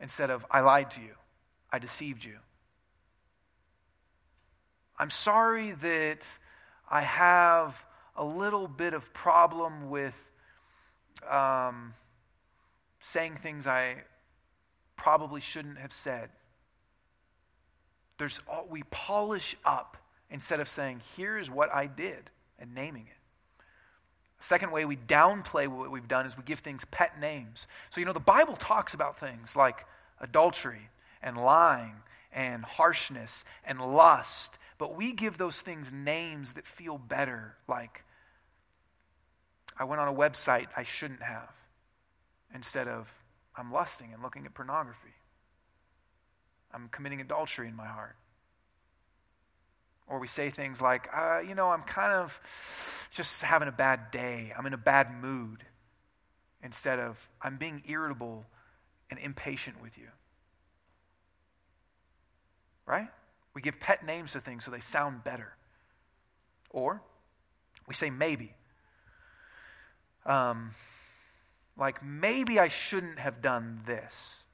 [0.00, 1.14] Instead of, I lied to you.
[1.72, 2.36] I deceived you.
[5.00, 6.26] I'm sorry that
[6.90, 7.82] I have
[8.16, 10.14] a little bit of problem with
[11.26, 11.94] um,
[13.00, 13.96] saying things I
[14.96, 16.28] probably shouldn't have said.
[18.18, 19.96] There's all, we polish up
[20.30, 23.64] instead of saying, here is what I did and naming it.
[24.38, 27.68] Second way we downplay what we've done is we give things pet names.
[27.88, 29.86] So, you know, the Bible talks about things like
[30.20, 30.90] adultery
[31.22, 31.94] and lying
[32.32, 38.02] and harshness and lust, but we give those things names that feel better, like
[39.78, 41.52] I went on a website I shouldn't have,
[42.54, 43.12] instead of
[43.54, 45.12] I'm lusting and looking at pornography.
[46.72, 48.16] I'm committing adultery in my heart.
[50.06, 52.40] Or we say things like, uh, you know, I'm kind of
[53.12, 54.50] just having a bad day.
[54.56, 55.62] I'm in a bad mood.
[56.62, 58.46] Instead of, I'm being irritable
[59.10, 60.08] and impatient with you.
[62.86, 63.08] Right?
[63.54, 65.54] We give pet names to things so they sound better.
[66.70, 67.02] Or
[67.88, 68.54] we say maybe.
[70.24, 70.72] Um,
[71.76, 74.44] like, maybe I shouldn't have done this.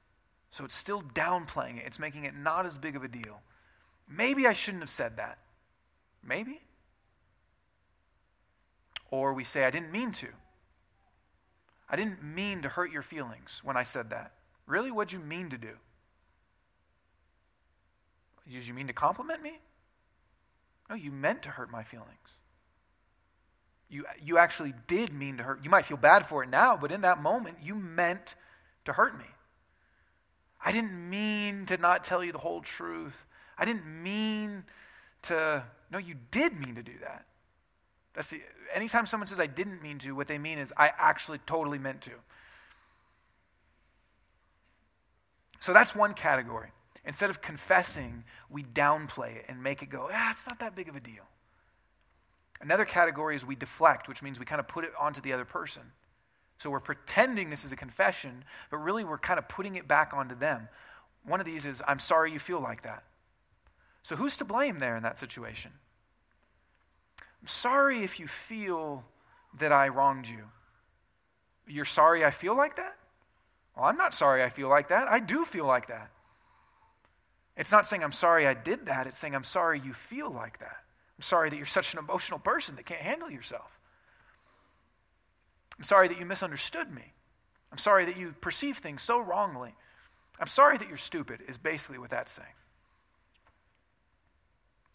[0.49, 3.41] So it's still downplaying it, it's making it not as big of a deal.
[4.09, 5.37] Maybe I shouldn't have said that.
[6.23, 6.61] Maybe.
[9.11, 10.27] Or we say, I didn't mean to.
[11.89, 14.31] I didn't mean to hurt your feelings when I said that.
[14.65, 14.91] Really?
[14.91, 15.73] What'd you mean to do?
[18.49, 19.59] Did you mean to compliment me?
[20.89, 22.07] No, you meant to hurt my feelings.
[23.89, 25.63] You, you actually did mean to hurt.
[25.63, 28.35] You might feel bad for it now, but in that moment, you meant
[28.85, 29.25] to hurt me.
[30.63, 33.15] I didn't mean to not tell you the whole truth.
[33.57, 34.63] I didn't mean
[35.23, 35.63] to.
[35.91, 37.25] No, you did mean to do that.
[38.13, 38.41] That's the,
[38.73, 42.01] anytime someone says I didn't mean to, what they mean is I actually totally meant
[42.01, 42.11] to.
[45.59, 46.69] So that's one category.
[47.07, 50.89] Instead of confessing, we downplay it and make it go, ah, it's not that big
[50.89, 51.23] of a deal.
[52.59, 55.45] Another category is we deflect, which means we kind of put it onto the other
[55.45, 55.83] person.
[56.59, 60.13] So we're pretending this is a confession, but really we're kind of putting it back
[60.13, 60.67] onto them.
[61.23, 63.03] One of these is, I'm sorry you feel like that.
[64.03, 65.71] So who's to blame there in that situation?
[67.41, 69.05] I'm sorry if you feel
[69.59, 70.43] that I wronged you.
[71.67, 72.97] You're sorry I feel like that?
[73.77, 75.07] Well, I'm not sorry I feel like that.
[75.07, 76.11] I do feel like that.
[77.57, 80.59] It's not saying I'm sorry I did that, it's saying I'm sorry you feel like
[80.59, 80.77] that.
[81.17, 83.69] I'm sorry that you're such an emotional person that can't handle yourself.
[85.77, 87.13] I'm sorry that you misunderstood me.
[87.71, 89.73] I'm sorry that you perceive things so wrongly.
[90.39, 92.47] I'm sorry that you're stupid, is basically what that's saying.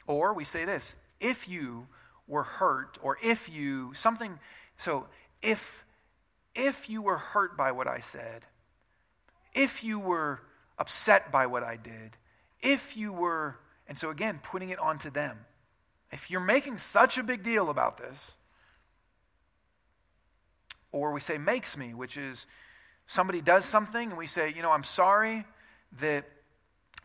[0.07, 1.87] Or we say this if you
[2.29, 4.38] were hurt, or if you, something,
[4.77, 5.07] so
[5.42, 5.85] if,
[6.55, 8.44] if you were hurt by what I said,
[9.55, 10.40] if you were
[10.79, 12.16] upset by what I did,
[12.62, 13.57] if you were,
[13.88, 15.38] and so again, putting it onto them.
[16.11, 18.37] If you're making such a big deal about this,
[20.92, 22.46] or we say makes me, which is
[23.07, 25.44] somebody does something and we say, you know, I'm sorry
[26.01, 26.25] that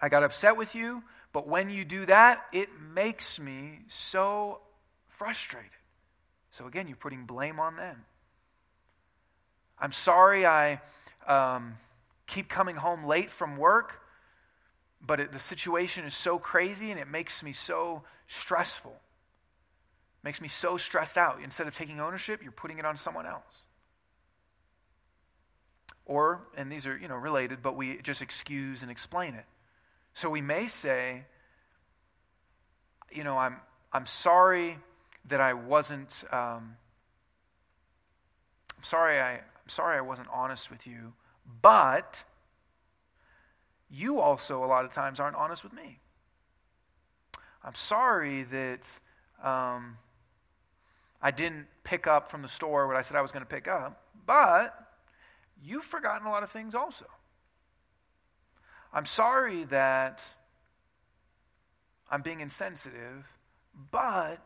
[0.01, 4.59] I got upset with you, but when you do that, it makes me so
[5.17, 5.71] frustrated.
[6.51, 8.03] So again, you're putting blame on them.
[9.79, 10.81] I'm sorry I
[11.27, 11.77] um,
[12.25, 14.01] keep coming home late from work,
[15.05, 18.91] but it, the situation is so crazy and it makes me so stressful.
[18.91, 21.39] It makes me so stressed out.
[21.43, 23.63] Instead of taking ownership, you're putting it on someone else.
[26.05, 29.45] Or, and these are, you know, related, but we just excuse and explain it.
[30.13, 31.25] So we may say,
[33.11, 33.57] you know, I'm,
[33.91, 34.77] I'm sorry
[35.25, 36.75] that I wasn't, um,
[38.77, 41.13] I'm sorry I, I'm sorry I wasn't honest with you,
[41.61, 42.23] but
[43.89, 45.99] you also, a lot of times, aren't honest with me.
[47.63, 48.81] I'm sorry that
[49.43, 49.97] um,
[51.21, 53.67] I didn't pick up from the store what I said I was going to pick
[53.67, 54.73] up, but
[55.63, 57.05] you've forgotten a lot of things also.
[58.93, 60.23] I'm sorry that
[62.09, 63.25] I'm being insensitive,
[63.91, 64.45] but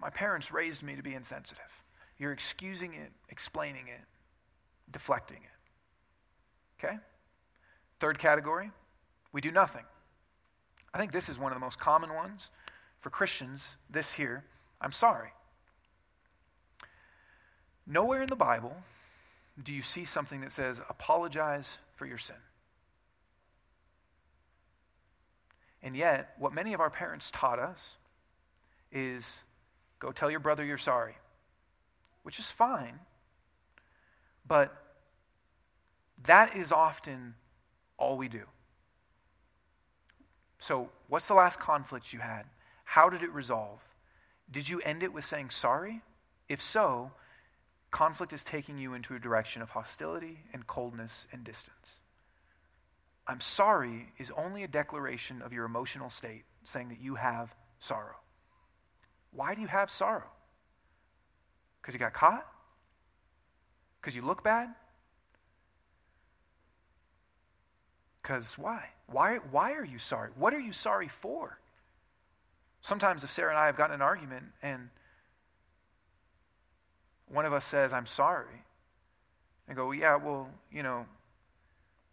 [0.00, 1.84] my parents raised me to be insensitive.
[2.18, 4.00] You're excusing it, explaining it,
[4.90, 6.84] deflecting it.
[6.84, 6.96] Okay?
[8.00, 8.70] Third category,
[9.30, 9.84] we do nothing.
[10.92, 12.50] I think this is one of the most common ones
[13.00, 14.44] for Christians, this here.
[14.80, 15.28] I'm sorry.
[17.86, 18.74] Nowhere in the Bible
[19.62, 22.36] do you see something that says, apologize for your sin.
[25.82, 27.96] And yet, what many of our parents taught us
[28.92, 29.42] is
[29.98, 31.16] go tell your brother you're sorry,
[32.22, 32.98] which is fine,
[34.46, 34.74] but
[36.24, 37.34] that is often
[38.00, 38.42] all we do.
[40.58, 42.42] So, what's the last conflict you had?
[42.84, 43.80] How did it resolve?
[44.50, 46.02] Did you end it with saying sorry?
[46.48, 47.12] If so,
[47.90, 52.00] conflict is taking you into a direction of hostility and coldness and distance.
[53.26, 58.16] I'm sorry is only a declaration of your emotional state, saying that you have sorrow.
[59.32, 60.28] Why do you have sorrow?
[61.80, 62.44] Because you got caught?
[64.00, 64.68] Because you look bad?
[68.30, 68.84] Because why?
[69.10, 69.38] why?
[69.50, 70.30] Why are you sorry?
[70.36, 71.58] What are you sorry for?
[72.80, 74.88] Sometimes, if Sarah and I have gotten an argument and
[77.26, 78.62] one of us says, I'm sorry,
[79.66, 81.06] and go, well, yeah, well, you know,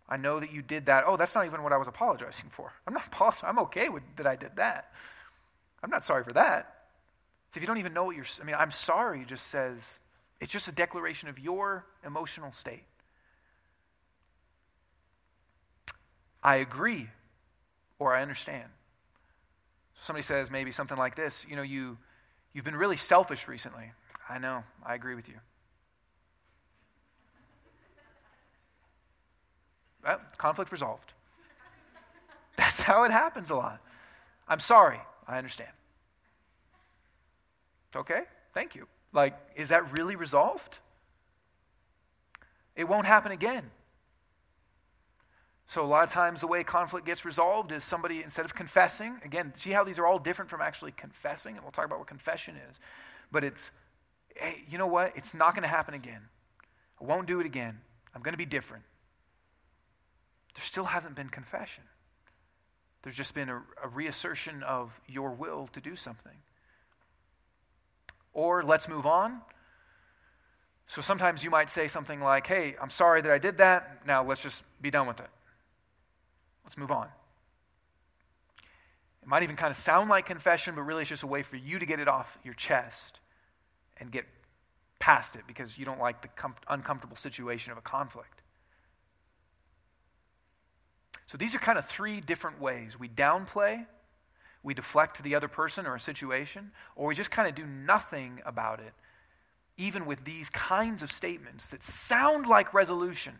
[0.09, 1.03] I know that you did that.
[1.05, 2.73] Oh, that's not even what I was apologizing for.
[2.87, 3.49] I'm not apologizing.
[3.49, 4.91] I'm okay with that I did that.
[5.83, 6.85] I'm not sorry for that.
[7.51, 9.99] So if you don't even know what you're, I mean, I'm sorry just says,
[10.41, 12.85] it's just a declaration of your emotional state.
[16.43, 17.07] I agree
[17.99, 18.69] or I understand.
[19.95, 21.97] Somebody says maybe something like this, you know, you,
[22.53, 23.91] you've been really selfish recently.
[24.29, 25.35] I know, I agree with you.
[30.03, 31.13] Well, conflict resolved.
[32.55, 33.81] That's how it happens a lot.
[34.47, 34.99] I'm sorry.
[35.27, 35.71] I understand.
[37.95, 38.21] Okay,
[38.53, 38.87] thank you.
[39.11, 40.79] Like, is that really resolved?
[42.75, 43.69] It won't happen again.
[45.69, 49.19] So, a lot of times, the way conflict gets resolved is somebody, instead of confessing,
[49.25, 52.07] again, see how these are all different from actually confessing, and we'll talk about what
[52.07, 52.79] confession is.
[53.33, 53.71] But it's,
[54.37, 55.11] hey, you know what?
[55.17, 56.21] It's not going to happen again.
[57.01, 57.77] I won't do it again.
[58.15, 58.85] I'm going to be different.
[60.55, 61.83] There still hasn't been confession.
[63.03, 66.31] There's just been a, a reassertion of your will to do something.
[68.33, 69.41] Or let's move on.
[70.87, 74.07] So sometimes you might say something like, hey, I'm sorry that I did that.
[74.07, 75.27] Now let's just be done with it.
[76.67, 77.07] Let's move on.
[79.21, 81.55] It might even kind of sound like confession, but really it's just a way for
[81.55, 83.21] you to get it off your chest
[84.01, 84.25] and get
[84.99, 88.41] past it because you don't like the com- uncomfortable situation of a conflict.
[91.27, 93.85] So these are kind of three different ways we downplay,
[94.61, 98.41] we deflect the other person or a situation, or we just kind of do nothing
[98.45, 98.91] about it,
[99.77, 103.35] even with these kinds of statements that sound like resolution,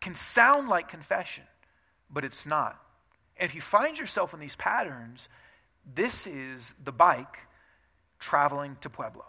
[0.00, 1.44] can sound like confession
[2.12, 2.78] but it's not.
[3.36, 5.28] And if you find yourself in these patterns,
[5.94, 7.38] this is the bike
[8.18, 9.24] traveling to Pueblo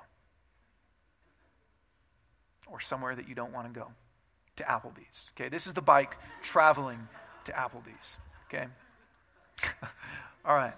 [2.71, 3.87] or somewhere that you don't want to go,
[4.57, 5.29] to Applebee's.
[5.35, 7.07] Okay, this is the bike traveling
[7.45, 8.17] to Applebee's.
[8.47, 8.65] Okay?
[10.45, 10.73] All right.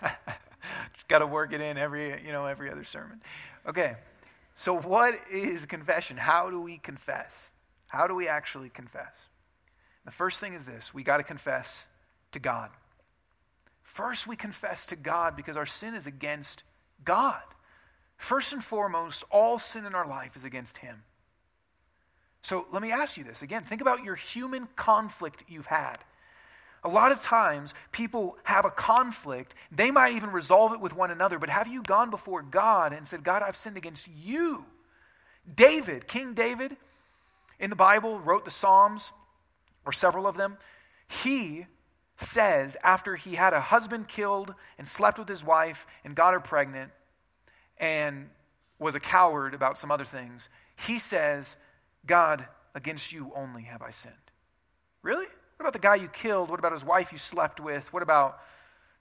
[1.08, 3.20] Got to work it in every, you know, every other sermon.
[3.66, 3.94] Okay.
[4.54, 6.16] So what is confession?
[6.16, 7.30] How do we confess?
[7.88, 9.14] How do we actually confess?
[10.06, 11.86] The first thing is this we got to confess
[12.32, 12.70] to God.
[13.82, 16.62] First, we confess to God because our sin is against
[17.04, 17.42] God.
[18.16, 21.02] First and foremost, all sin in our life is against Him.
[22.42, 23.64] So let me ask you this again.
[23.64, 25.96] Think about your human conflict you've had.
[26.84, 29.54] A lot of times, people have a conflict.
[29.72, 33.08] They might even resolve it with one another, but have you gone before God and
[33.08, 34.64] said, God, I've sinned against you?
[35.52, 36.76] David, King David,
[37.58, 39.10] in the Bible, wrote the Psalms
[39.86, 40.58] or several of them,
[41.08, 41.66] he
[42.20, 46.40] says after he had a husband killed and slept with his wife and got her
[46.40, 46.90] pregnant
[47.78, 48.28] and
[48.78, 51.56] was a coward about some other things, he says,
[52.06, 54.14] God, against you only have I sinned.
[55.02, 55.26] Really?
[55.56, 56.50] What about the guy you killed?
[56.50, 57.90] What about his wife you slept with?
[57.92, 58.38] What about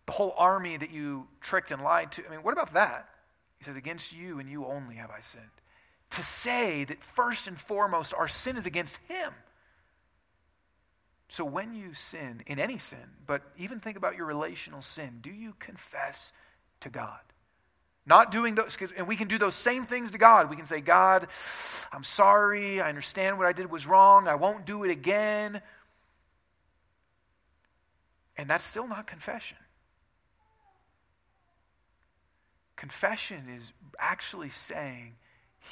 [0.06, 2.26] the whole army that you tricked and lied to?
[2.26, 3.10] I mean, what about that?
[3.58, 5.44] He says, Against you and you only have I sinned.
[6.12, 9.34] To say that first and foremost our sin is against him.
[11.28, 15.32] So when you sin, in any sin, but even think about your relational sin, do
[15.32, 16.32] you confess
[16.82, 17.20] to God?
[18.06, 20.50] Not doing those, and we can do those same things to God.
[20.52, 21.28] We can say, God,
[21.92, 22.80] I'm sorry.
[22.80, 24.28] I understand what I did was wrong.
[24.28, 25.60] I won't do it again.
[28.38, 29.58] And that's still not confession.
[32.76, 35.16] Confession is actually saying,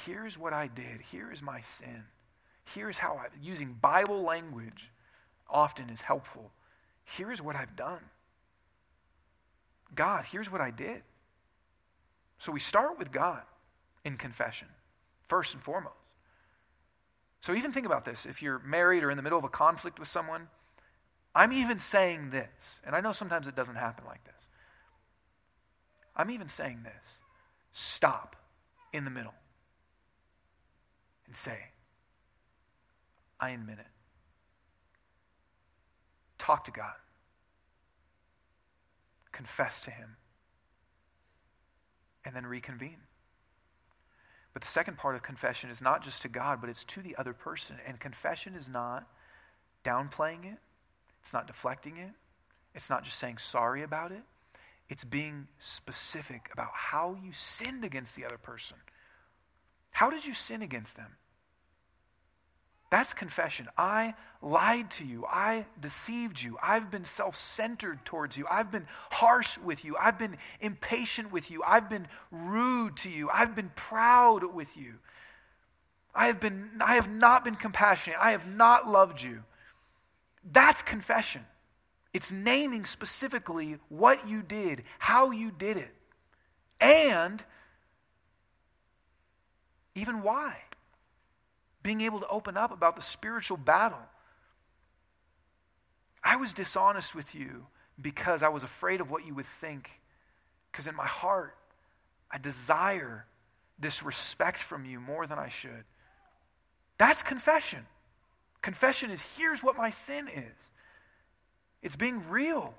[0.04, 1.02] here's what I did.
[1.12, 2.02] Here is my sin.
[2.74, 4.90] Here's how I, using Bible language
[5.48, 6.50] often is helpful.
[7.04, 8.00] Here's what I've done.
[9.94, 11.02] God, here's what I did.
[12.38, 13.42] So we start with God
[14.04, 14.68] in confession,
[15.28, 15.94] first and foremost.
[17.40, 18.26] So even think about this.
[18.26, 20.48] If you're married or in the middle of a conflict with someone,
[21.34, 24.34] I'm even saying this, and I know sometimes it doesn't happen like this.
[26.16, 26.92] I'm even saying this.
[27.72, 28.36] Stop
[28.92, 29.34] in the middle
[31.26, 31.58] and say,
[33.40, 33.86] I admit it.
[36.44, 36.92] Talk to God.
[39.32, 40.16] Confess to Him.
[42.26, 42.98] And then reconvene.
[44.52, 47.16] But the second part of confession is not just to God, but it's to the
[47.16, 47.76] other person.
[47.86, 49.08] And confession is not
[49.84, 50.58] downplaying it,
[51.22, 52.10] it's not deflecting it,
[52.74, 54.22] it's not just saying sorry about it.
[54.90, 58.76] It's being specific about how you sinned against the other person.
[59.92, 61.16] How did you sin against them?
[62.94, 63.66] That's confession.
[63.76, 65.26] I lied to you.
[65.28, 66.56] I deceived you.
[66.62, 68.46] I've been self centered towards you.
[68.48, 69.96] I've been harsh with you.
[70.00, 71.64] I've been impatient with you.
[71.66, 73.28] I've been rude to you.
[73.30, 74.94] I've been proud with you.
[76.14, 78.20] I have, been, I have not been compassionate.
[78.20, 79.42] I have not loved you.
[80.52, 81.44] That's confession.
[82.12, 85.92] It's naming specifically what you did, how you did it,
[86.80, 87.42] and
[89.96, 90.58] even why
[91.84, 94.00] being able to open up about the spiritual battle.
[96.24, 97.66] I was dishonest with you
[98.00, 99.88] because I was afraid of what you would think.
[100.72, 101.54] Because in my heart,
[102.30, 103.26] I desire
[103.78, 105.84] this respect from you more than I should.
[106.98, 107.86] That's confession.
[108.62, 110.70] Confession is here's what my sin is.
[111.82, 112.74] It's being real.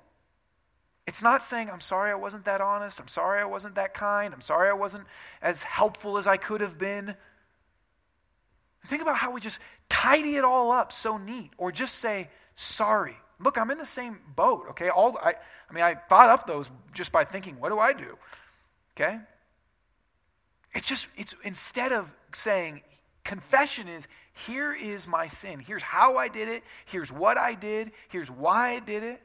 [1.06, 2.98] It's not saying, I'm sorry I wasn't that honest.
[2.98, 4.34] I'm sorry I wasn't that kind.
[4.34, 5.04] I'm sorry I wasn't
[5.40, 7.14] as helpful as I could have been.
[8.88, 13.16] Think about how we just tidy it all up so neat, or just say, sorry.
[13.38, 14.88] Look, I'm in the same boat, okay?
[14.88, 15.34] All I,
[15.68, 18.16] I mean, I thought up those just by thinking, what do I do?
[18.96, 19.18] Okay?
[20.74, 22.82] It's just, it's instead of saying,
[23.24, 24.06] confession is,
[24.46, 25.58] here is my sin.
[25.58, 26.62] Here's how I did it.
[26.86, 27.92] Here's what I did.
[28.08, 29.22] Here's why I did it.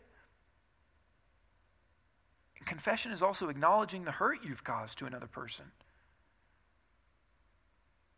[2.58, 5.66] And confession is also acknowledging the hurt you've caused to another person.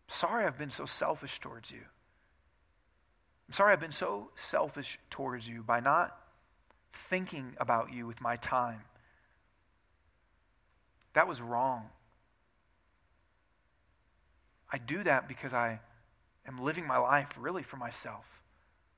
[0.08, 1.82] Sorry I've been so selfish towards you.
[3.48, 6.18] I'm sorry I've been so selfish towards you by not
[6.94, 8.82] thinking about you with my time.
[11.14, 11.84] That was wrong.
[14.72, 15.80] I do that because I
[16.48, 18.26] am living my life really for myself.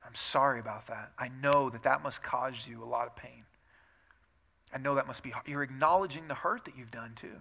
[0.06, 1.12] I'm sorry about that.
[1.18, 3.44] I know that that must cause you a lot of pain.
[4.74, 7.36] I know that must be, you're acknowledging the hurt that you've done too.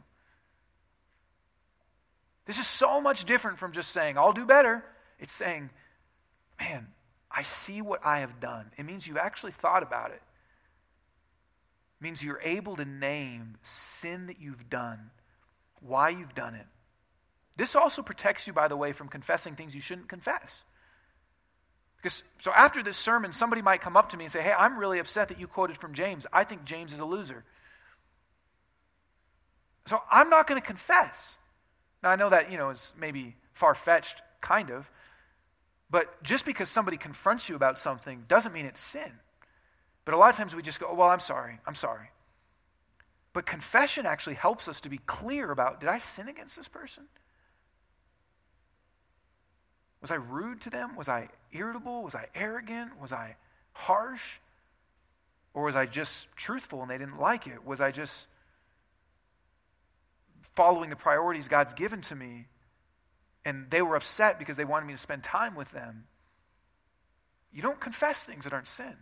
[2.46, 4.84] This is so much different from just saying, I'll do better.
[5.18, 5.70] It's saying,
[6.60, 6.88] man,
[7.30, 8.70] I see what I have done.
[8.76, 10.22] It means you've actually thought about it.
[12.00, 15.10] It means you're able to name sin that you've done,
[15.80, 16.66] why you've done it.
[17.56, 20.64] This also protects you, by the way, from confessing things you shouldn't confess.
[21.96, 24.78] Because, so after this sermon, somebody might come up to me and say, Hey, I'm
[24.78, 26.26] really upset that you quoted from James.
[26.32, 27.44] I think James is a loser.
[29.86, 31.38] So I'm not going to confess.
[32.04, 34.88] Now, I know that, you know, is maybe far fetched, kind of,
[35.88, 39.10] but just because somebody confronts you about something doesn't mean it's sin.
[40.04, 42.10] But a lot of times we just go, oh, well, I'm sorry, I'm sorry.
[43.32, 47.04] But confession actually helps us to be clear about did I sin against this person?
[50.02, 50.96] Was I rude to them?
[50.96, 52.02] Was I irritable?
[52.02, 53.00] Was I arrogant?
[53.00, 53.36] Was I
[53.72, 54.40] harsh?
[55.54, 57.64] Or was I just truthful and they didn't like it?
[57.64, 58.28] Was I just
[60.54, 62.46] following the priorities God's given to me,
[63.44, 66.04] and they were upset because they wanted me to spend time with them,
[67.52, 68.94] you don't confess things that aren't sin.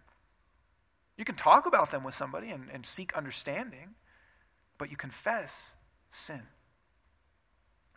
[1.16, 3.94] You can talk about them with somebody and, and seek understanding,
[4.78, 5.55] but you confess
[6.11, 6.42] sin.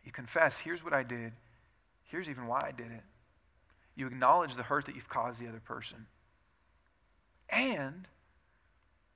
[0.03, 1.33] You confess, here's what I did,
[2.03, 3.03] here's even why I did it.
[3.95, 6.05] you acknowledge the hurt that you've caused the other person.
[7.49, 8.07] And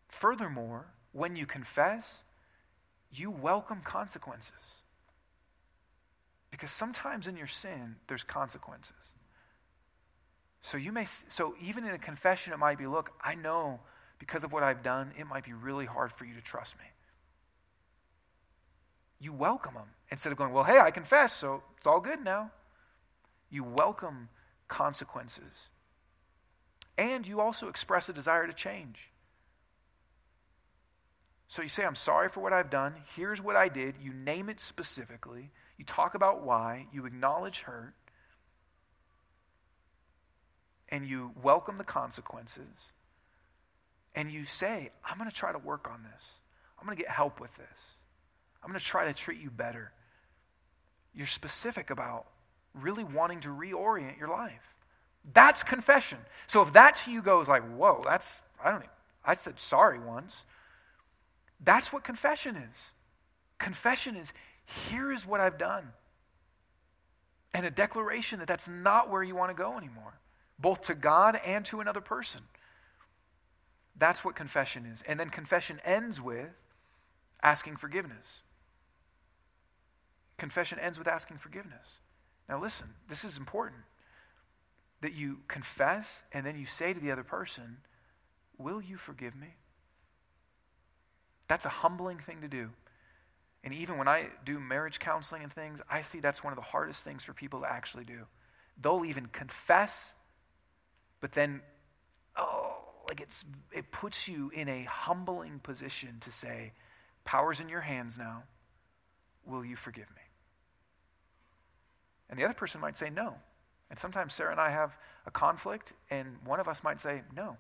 [0.08, 2.24] furthermore, when you confess,
[3.12, 4.54] you welcome consequences.
[6.52, 8.96] Because sometimes in your sin, there's consequences.
[10.62, 13.80] So you may so even in a confession it might be look, I know
[14.20, 16.86] because of what I've done, it might be really hard for you to trust me.
[19.20, 22.52] You welcome them instead of going, "Well, hey, I confess, so it's all good now."
[23.50, 24.30] You welcome
[24.68, 25.70] consequences.
[26.98, 29.10] And you also express a desire to change.
[31.50, 32.94] So you say, I'm sorry for what I've done.
[33.16, 33.96] Here's what I did.
[34.02, 35.50] You name it specifically.
[35.78, 36.86] You talk about why.
[36.94, 37.96] You acknowledge hurt.
[40.90, 42.64] And you welcome the consequences.
[44.14, 46.32] And you say, I'm going to try to work on this.
[46.80, 47.68] I'm going to get help with this.
[48.64, 49.92] I'm going to try to treat you better.
[51.16, 52.28] You're specific about
[52.76, 54.76] really wanting to reorient your life.
[55.34, 56.20] That's confession.
[56.46, 58.90] So if that to you goes like, whoa, that's, I don't, even,
[59.26, 60.46] I said sorry once.
[61.60, 62.92] That's what confession is.
[63.58, 64.32] Confession is
[64.88, 65.88] here is what I've done.
[67.54, 70.20] And a declaration that that's not where you want to go anymore,
[70.60, 72.42] both to God and to another person.
[73.98, 75.04] That's what confession is.
[75.08, 76.50] And then confession ends with
[77.44, 78.42] asking forgiveness.
[80.38, 82.00] Confession ends with asking forgiveness.
[82.48, 83.82] Now, listen, this is important
[85.02, 87.78] that you confess and then you say to the other person,
[88.58, 89.48] Will you forgive me?
[91.50, 92.70] That's a humbling thing to do.
[93.64, 96.64] And even when I do marriage counseling and things, I see that's one of the
[96.64, 98.22] hardest things for people to actually do.
[98.82, 100.14] They'll even confess,
[101.20, 101.62] but then,
[102.38, 102.78] oh,
[103.10, 103.44] like it's,
[103.74, 106.72] it puts you in a humbling position to say,
[107.26, 108.44] Power's in your hands now.
[109.46, 110.22] Will you forgive me?
[112.30, 113.34] And the other person might say no.
[113.90, 114.96] And sometimes Sarah and I have
[115.26, 117.58] a conflict, and one of us might say, No.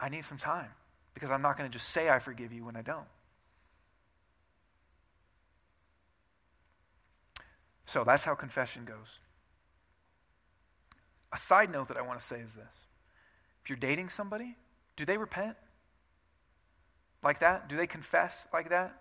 [0.00, 0.70] I need some time
[1.14, 3.06] because I'm not going to just say I forgive you when I don't.
[7.86, 9.20] So that's how confession goes.
[11.32, 12.72] A side note that I want to say is this
[13.62, 14.56] if you're dating somebody,
[14.96, 15.56] do they repent
[17.22, 17.68] like that?
[17.68, 18.98] Do they confess like that?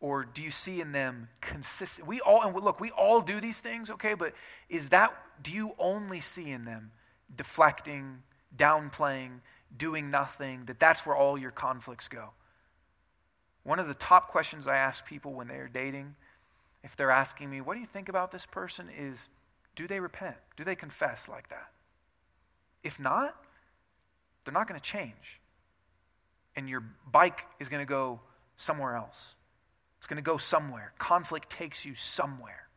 [0.00, 2.08] Or do you see in them consistent?
[2.08, 4.34] We all, and look, we all do these things, okay, but
[4.68, 6.90] is that, do you only see in them
[7.36, 8.22] deflecting,
[8.56, 9.40] downplaying,
[9.76, 12.30] doing nothing, that that's where all your conflicts go.
[13.64, 16.14] One of the top questions I ask people when they're dating,
[16.82, 18.88] if they're asking me, What do you think about this person?
[18.98, 19.28] is
[19.74, 20.36] do they repent?
[20.56, 21.70] Do they confess like that?
[22.82, 23.34] If not,
[24.44, 25.40] they're not going to change.
[26.56, 28.20] And your bike is going to go
[28.56, 29.34] somewhere else.
[29.98, 30.92] It's going to go somewhere.
[30.98, 32.68] Conflict takes you somewhere.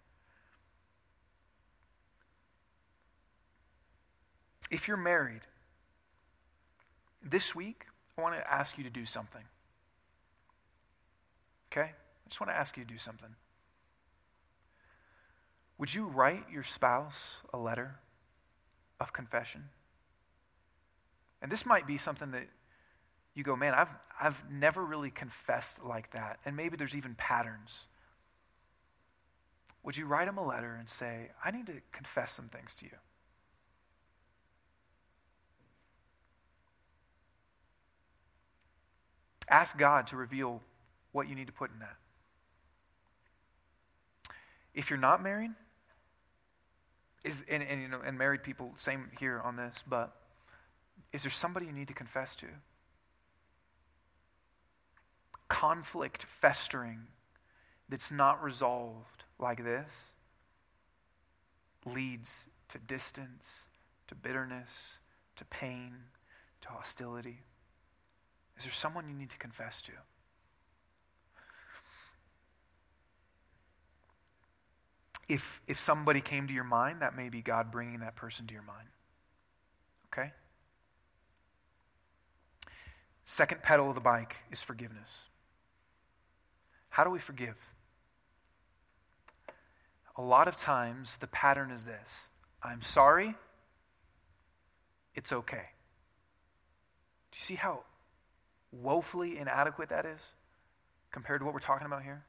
[4.71, 5.41] If you're married,
[7.25, 7.85] this week,
[8.17, 9.41] I want to ask you to do something.
[11.71, 11.89] Okay?
[11.89, 13.29] I just want to ask you to do something.
[15.77, 17.95] Would you write your spouse a letter
[19.01, 19.63] of confession?
[21.41, 22.47] And this might be something that
[23.33, 26.39] you go, man, I've, I've never really confessed like that.
[26.45, 27.87] And maybe there's even patterns.
[29.83, 32.85] Would you write him a letter and say, I need to confess some things to
[32.85, 32.97] you?
[39.47, 40.61] Ask God to reveal
[41.11, 41.95] what you need to put in that.
[44.73, 45.51] If you're not married,
[47.23, 50.15] is and, and you know, and married people, same here on this, but
[51.13, 52.47] is there somebody you need to confess to?
[55.47, 56.99] Conflict festering
[57.89, 59.91] that's not resolved like this
[61.85, 63.47] leads to distance,
[64.07, 64.97] to bitterness,
[65.35, 65.93] to pain,
[66.61, 67.39] to hostility.
[68.57, 69.91] Is there someone you need to confess to?
[75.27, 78.53] If, if somebody came to your mind, that may be God bringing that person to
[78.53, 78.87] your mind.
[80.07, 80.31] Okay?
[83.25, 85.09] Second pedal of the bike is forgiveness.
[86.89, 87.55] How do we forgive?
[90.17, 92.27] A lot of times, the pattern is this
[92.63, 93.35] I'm sorry,
[95.15, 95.65] it's okay.
[97.31, 97.83] Do you see how
[98.81, 100.21] woefully inadequate that is
[101.11, 102.23] compared to what we're talking about here?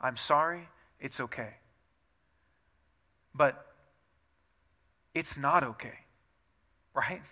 [0.00, 0.68] I'm sorry,
[1.00, 1.50] it's okay.
[3.34, 3.64] But
[5.14, 5.94] it's not okay,
[6.94, 7.22] right?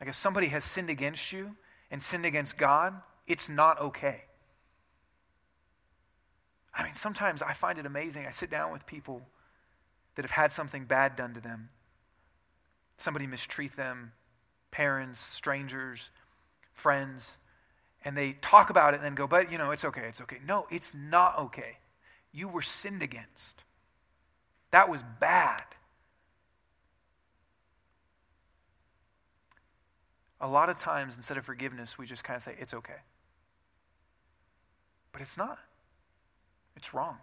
[0.00, 1.54] Like if somebody has sinned against you
[1.90, 2.94] and sinned against God,
[3.26, 4.22] it's not okay.
[6.74, 8.26] I mean, sometimes I find it amazing.
[8.26, 9.22] I sit down with people
[10.14, 11.70] that have had something bad done to them.
[12.98, 14.12] Somebody mistreat them,
[14.70, 16.10] parents, strangers,
[16.74, 17.36] friends,
[18.06, 20.38] and they talk about it and then go, but you know, it's okay, it's okay.
[20.46, 21.76] No, it's not okay.
[22.32, 23.64] You were sinned against.
[24.70, 25.64] That was bad.
[30.40, 33.00] A lot of times, instead of forgiveness, we just kind of say, it's okay.
[35.10, 35.58] But it's not,
[36.76, 37.16] it's wrong.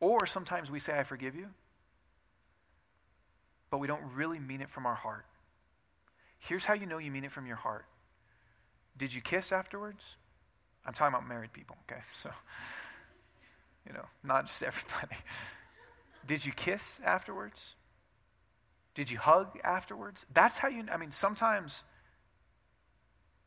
[0.00, 1.46] Or sometimes we say, I forgive you,
[3.70, 5.24] but we don't really mean it from our heart.
[6.38, 7.86] Here's how you know you mean it from your heart.
[8.96, 10.16] Did you kiss afterwards?
[10.86, 12.00] I'm talking about married people, okay?
[12.12, 12.30] So,
[13.86, 15.16] you know, not just everybody.
[16.26, 17.74] Did you kiss afterwards?
[18.94, 20.24] Did you hug afterwards?
[20.32, 21.84] That's how you, I mean, sometimes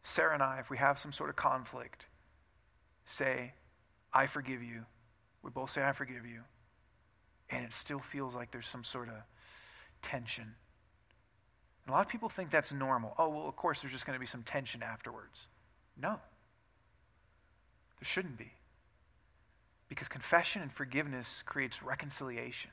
[0.04, 2.06] Sarah and I, if we have some sort of conflict,
[3.06, 3.54] say,
[4.14, 4.86] I forgive you.
[5.44, 6.42] We both say, I forgive you.
[7.50, 9.16] And it still feels like there's some sort of
[10.02, 10.56] tension.
[11.88, 13.16] And a lot of people think that's normal.
[13.18, 15.48] Oh, well, of course, there's just going to be some tension afterwards.
[16.00, 16.20] No, there
[18.04, 18.52] shouldn't be.
[19.90, 22.72] Because confession and forgiveness creates reconciliation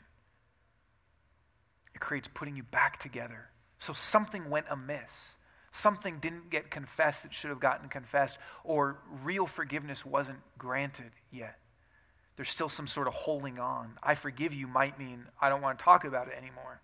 [1.94, 3.48] it creates putting you back together.
[3.78, 5.34] So something went amiss.
[5.70, 11.58] Something didn't get confessed that should have gotten confessed, or real forgiveness wasn't granted yet.
[12.36, 13.98] There's still some sort of holding on.
[14.02, 16.80] I forgive you might mean I don't want to talk about it anymore.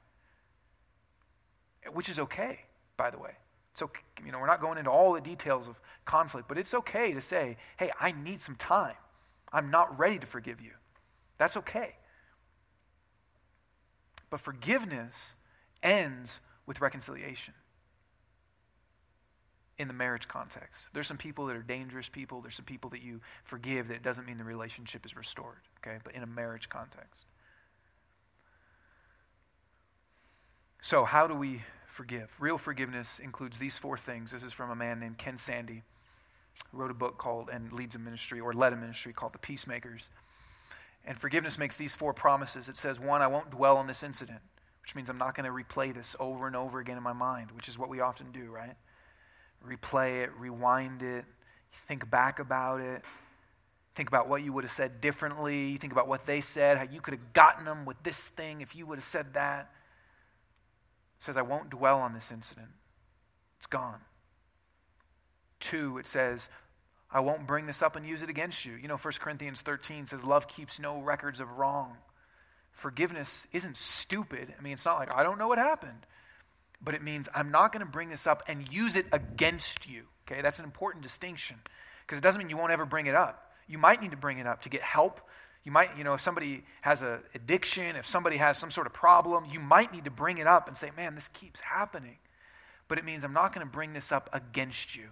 [1.92, 2.60] Which is okay,
[2.96, 3.32] by the way.
[3.74, 3.90] So,
[4.24, 7.20] you know, we're not going into all the details of conflict, but it's okay to
[7.20, 8.96] say, hey, I need some time.
[9.52, 10.72] I'm not ready to forgive you.
[11.38, 11.94] That's okay.
[14.28, 15.34] But forgiveness
[15.82, 17.54] ends with reconciliation
[19.78, 20.82] in the marriage context.
[20.92, 22.42] There's some people that are dangerous people.
[22.42, 25.98] There's some people that you forgive that doesn't mean the relationship is restored, okay?
[26.04, 27.29] But in a marriage context.
[30.82, 32.30] So, how do we forgive?
[32.40, 34.32] Real forgiveness includes these four things.
[34.32, 35.82] This is from a man named Ken Sande,
[36.70, 39.38] who wrote a book called and leads a ministry or led a ministry called The
[39.38, 40.08] Peacemakers.
[41.04, 42.70] And forgiveness makes these four promises.
[42.70, 44.40] It says, one, I won't dwell on this incident,
[44.82, 47.50] which means I'm not going to replay this over and over again in my mind,
[47.52, 48.74] which is what we often do, right?
[49.66, 51.26] Replay it, rewind it,
[51.88, 53.04] think back about it,
[53.94, 57.02] think about what you would have said differently, think about what they said, how you
[57.02, 59.70] could have gotten them with this thing if you would have said that.
[61.20, 62.68] Says, I won't dwell on this incident.
[63.58, 64.00] It's gone.
[65.60, 66.48] Two, it says,
[67.12, 68.74] I won't bring this up and use it against you.
[68.74, 71.96] You know, 1 Corinthians 13 says, Love keeps no records of wrong.
[72.72, 74.52] Forgiveness isn't stupid.
[74.58, 76.06] I mean, it's not like, I don't know what happened.
[76.82, 80.04] But it means I'm not going to bring this up and use it against you.
[80.26, 81.56] Okay, that's an important distinction.
[82.06, 83.52] Because it doesn't mean you won't ever bring it up.
[83.68, 85.20] You might need to bring it up to get help.
[85.64, 88.94] You might, you know, if somebody has an addiction, if somebody has some sort of
[88.94, 92.16] problem, you might need to bring it up and say, man, this keeps happening.
[92.88, 95.04] But it means I'm not going to bring this up against you.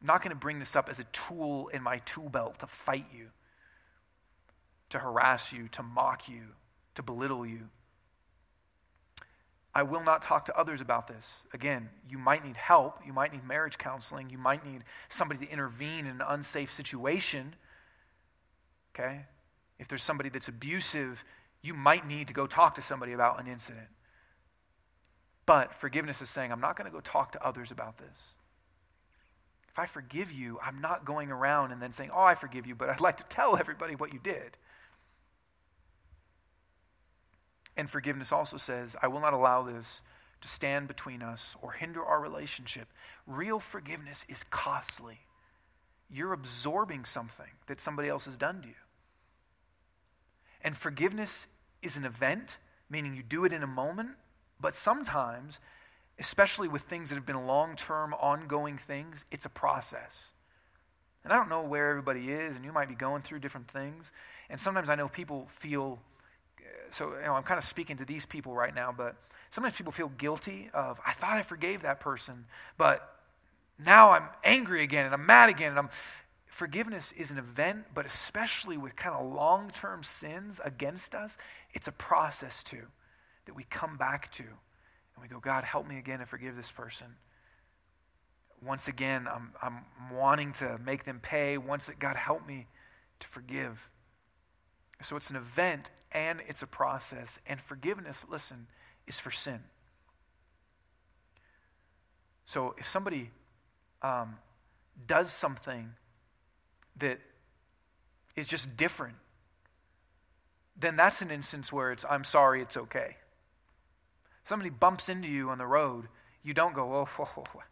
[0.00, 2.66] I'm not going to bring this up as a tool in my tool belt to
[2.66, 3.28] fight you,
[4.90, 6.42] to harass you, to mock you,
[6.96, 7.70] to belittle you.
[9.74, 11.42] I will not talk to others about this.
[11.52, 13.00] Again, you might need help.
[13.04, 14.30] You might need marriage counseling.
[14.30, 17.54] You might need somebody to intervene in an unsafe situation.
[18.94, 19.20] Okay?
[19.78, 21.22] If there's somebody that's abusive,
[21.62, 23.88] you might need to go talk to somebody about an incident.
[25.46, 28.16] But forgiveness is saying, I'm not going to go talk to others about this.
[29.68, 32.76] If I forgive you, I'm not going around and then saying, Oh, I forgive you,
[32.76, 34.56] but I'd like to tell everybody what you did.
[37.76, 40.00] And forgiveness also says, I will not allow this
[40.42, 42.86] to stand between us or hinder our relationship.
[43.26, 45.18] Real forgiveness is costly.
[46.08, 48.74] You're absorbing something that somebody else has done to you.
[50.64, 51.46] And forgiveness
[51.82, 52.58] is an event,
[52.90, 54.10] meaning you do it in a moment,
[54.60, 55.60] but sometimes
[56.18, 60.30] especially with things that have been long term, ongoing things, it's a process.
[61.24, 64.12] And I don't know where everybody is, and you might be going through different things.
[64.50, 65.98] And sometimes I know people feel,
[66.58, 69.16] uh, so you know, I'm kind of speaking to these people right now, but
[69.50, 72.44] sometimes people feel guilty of, I thought I forgave that person,
[72.76, 73.16] but
[73.78, 75.88] now I'm angry again, and I'm mad again, and I'm.
[76.54, 81.36] Forgiveness is an event, but especially with kind of long term sins against us,
[81.72, 82.86] it's a process too
[83.46, 86.70] that we come back to and we go, God, help me again to forgive this
[86.70, 87.08] person.
[88.64, 89.84] Once again, I'm, I'm
[90.16, 91.58] wanting to make them pay.
[91.58, 92.68] Once that, God, help me
[93.18, 93.90] to forgive.
[95.02, 97.36] So it's an event and it's a process.
[97.48, 98.68] And forgiveness, listen,
[99.08, 99.58] is for sin.
[102.44, 103.32] So if somebody
[104.02, 104.36] um,
[105.08, 105.90] does something
[106.98, 107.18] that
[108.36, 109.16] is just different,
[110.76, 113.16] then that's an instance where it's, I'm sorry, it's okay.
[114.44, 116.06] Somebody bumps into you on the road,
[116.42, 117.62] you don't go, oh, oh, oh,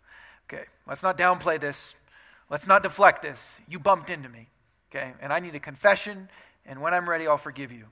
[0.46, 1.94] okay, let's not downplay this.
[2.50, 3.60] Let's not deflect this.
[3.66, 4.48] You bumped into me,
[4.90, 5.12] okay?
[5.20, 6.28] And I need a confession,
[6.66, 7.86] and when I'm ready, I'll forgive you.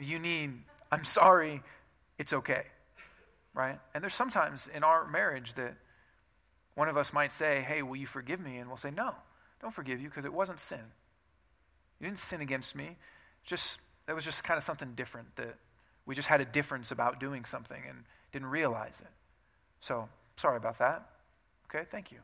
[0.00, 0.52] You need,
[0.90, 1.62] I'm sorry,
[2.18, 2.64] it's okay,
[3.54, 3.78] right?
[3.94, 5.74] And there's sometimes in our marriage that
[6.74, 8.58] one of us might say, hey, will you forgive me?
[8.58, 9.14] And we'll say, no,
[9.60, 10.80] don't forgive you because it wasn't sin.
[12.00, 12.96] You didn't sin against me.
[13.44, 15.56] Just that was just kind of something different that
[16.06, 19.10] we just had a difference about doing something and didn't realize it.
[19.80, 21.06] So, sorry about that.
[21.66, 22.18] Okay, thank you.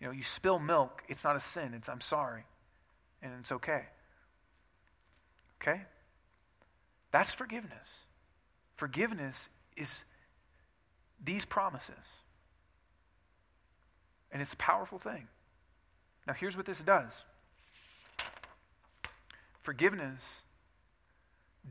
[0.00, 1.74] You know, you spill milk, it's not a sin.
[1.74, 2.44] It's I'm sorry.
[3.22, 3.82] And it's okay.
[5.60, 5.80] Okay?
[7.10, 7.88] That's forgiveness.
[8.76, 10.04] Forgiveness is
[11.24, 11.94] these promises.
[14.30, 15.26] And it's a powerful thing.
[16.26, 17.12] Now, here's what this does
[19.60, 20.42] forgiveness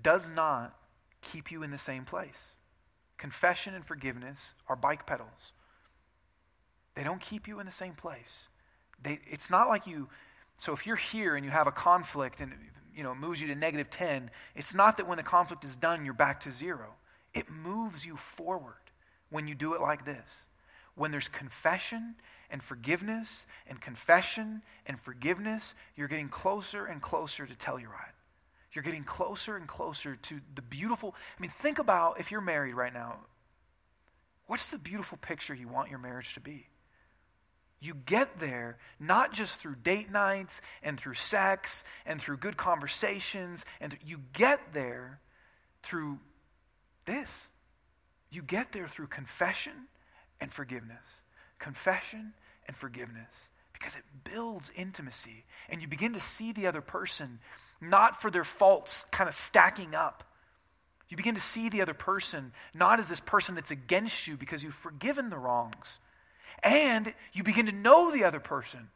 [0.01, 0.75] does not
[1.21, 2.47] keep you in the same place.
[3.17, 5.53] Confession and forgiveness are bike pedals.
[6.95, 8.47] They don't keep you in the same place.
[9.01, 10.09] They, it's not like you,
[10.57, 12.53] so if you're here and you have a conflict and
[12.95, 15.75] you know, it moves you to negative 10, it's not that when the conflict is
[15.75, 16.93] done, you're back to zero.
[17.33, 18.75] It moves you forward
[19.29, 20.29] when you do it like this.
[20.95, 22.15] When there's confession
[22.53, 28.13] and forgiveness and confession and forgiveness, you're getting closer and closer to Telluride.
[28.71, 31.15] You're getting closer and closer to the beautiful.
[31.37, 33.17] I mean, think about if you're married right now,
[34.45, 36.67] what's the beautiful picture you want your marriage to be?
[37.81, 43.65] You get there not just through date nights and through sex and through good conversations,
[43.81, 45.19] and you get there
[45.81, 46.19] through
[47.05, 47.29] this.
[48.29, 49.73] You get there through confession
[50.39, 51.03] and forgiveness.
[51.59, 52.33] Confession
[52.67, 53.33] and forgiveness.
[53.73, 55.45] Because it builds intimacy.
[55.69, 57.39] And you begin to see the other person
[57.81, 60.23] not for their faults kind of stacking up.
[61.09, 64.63] You begin to see the other person not as this person that's against you because
[64.63, 65.99] you've forgiven the wrongs.
[66.63, 68.87] And you begin to know the other person.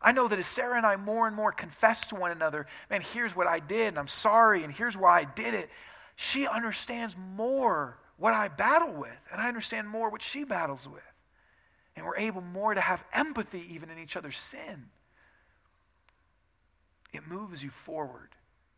[0.00, 3.00] I know that as Sarah and I more and more confess to one another, man,
[3.00, 5.70] here's what I did, and I'm sorry, and here's why I did it,
[6.14, 11.02] she understands more what I battle with, and I understand more what she battles with.
[11.96, 14.86] And we're able more to have empathy even in each other's sin.
[17.12, 18.30] It moves you forward,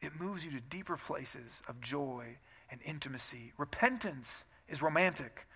[0.03, 2.37] it moves you to deeper places of joy
[2.71, 3.53] and intimacy.
[3.57, 5.47] Repentance is romantic.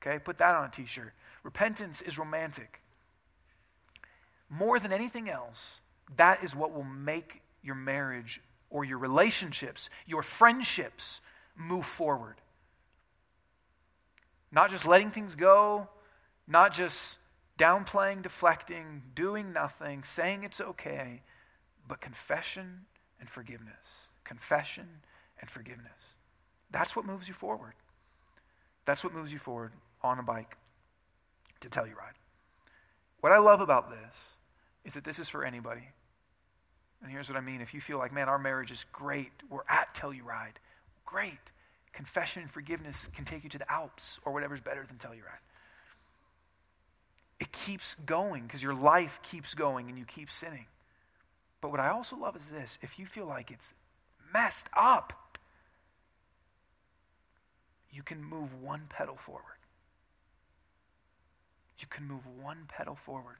[0.00, 1.12] Okay, put that on a t shirt.
[1.42, 2.80] Repentance is romantic.
[4.48, 5.80] More than anything else,
[6.16, 8.40] that is what will make your marriage
[8.70, 11.20] or your relationships, your friendships
[11.56, 12.36] move forward.
[14.50, 15.88] Not just letting things go,
[16.50, 17.18] not just
[17.58, 21.22] downplaying, deflecting, doing nothing, saying it's okay,
[21.86, 22.80] but confession
[23.20, 24.08] and forgiveness.
[24.24, 24.88] Confession
[25.40, 25.86] and forgiveness.
[26.72, 27.74] That's what moves you forward.
[28.84, 29.72] That's what moves you forward
[30.02, 30.56] on a bike
[31.60, 32.18] to Telluride.
[33.20, 34.16] What I love about this
[34.84, 35.86] is that this is for anybody.
[37.02, 37.60] And here's what I mean.
[37.60, 40.56] If you feel like, man, our marriage is great, we're at Telluride,
[41.04, 41.38] great.
[41.92, 45.44] Confession and forgiveness can take you to the Alps or whatever's better than Telluride.
[47.40, 50.66] It keeps going because your life keeps going and you keep sinning.
[51.60, 53.74] But what I also love is this if you feel like it's
[54.32, 55.38] messed up,
[57.90, 59.60] you can move one pedal forward
[61.80, 63.38] you can move one pedal forward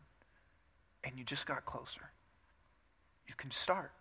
[1.05, 2.11] and you just got closer.
[3.29, 3.93] You can start.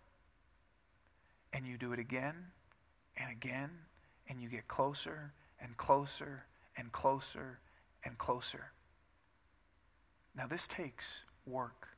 [1.52, 2.34] And you do it again
[3.16, 3.70] and again,
[4.28, 6.44] and you get closer and closer
[6.76, 7.58] and closer
[8.04, 8.70] and closer.
[10.36, 11.88] Now, this takes work.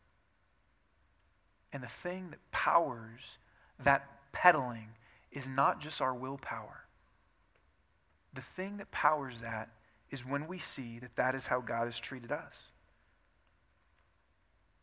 [1.72, 3.38] And the thing that powers
[3.84, 4.88] that pedaling
[5.30, 6.84] is not just our willpower.
[8.34, 9.68] The thing that powers that
[10.10, 12.54] is when we see that that is how God has treated us.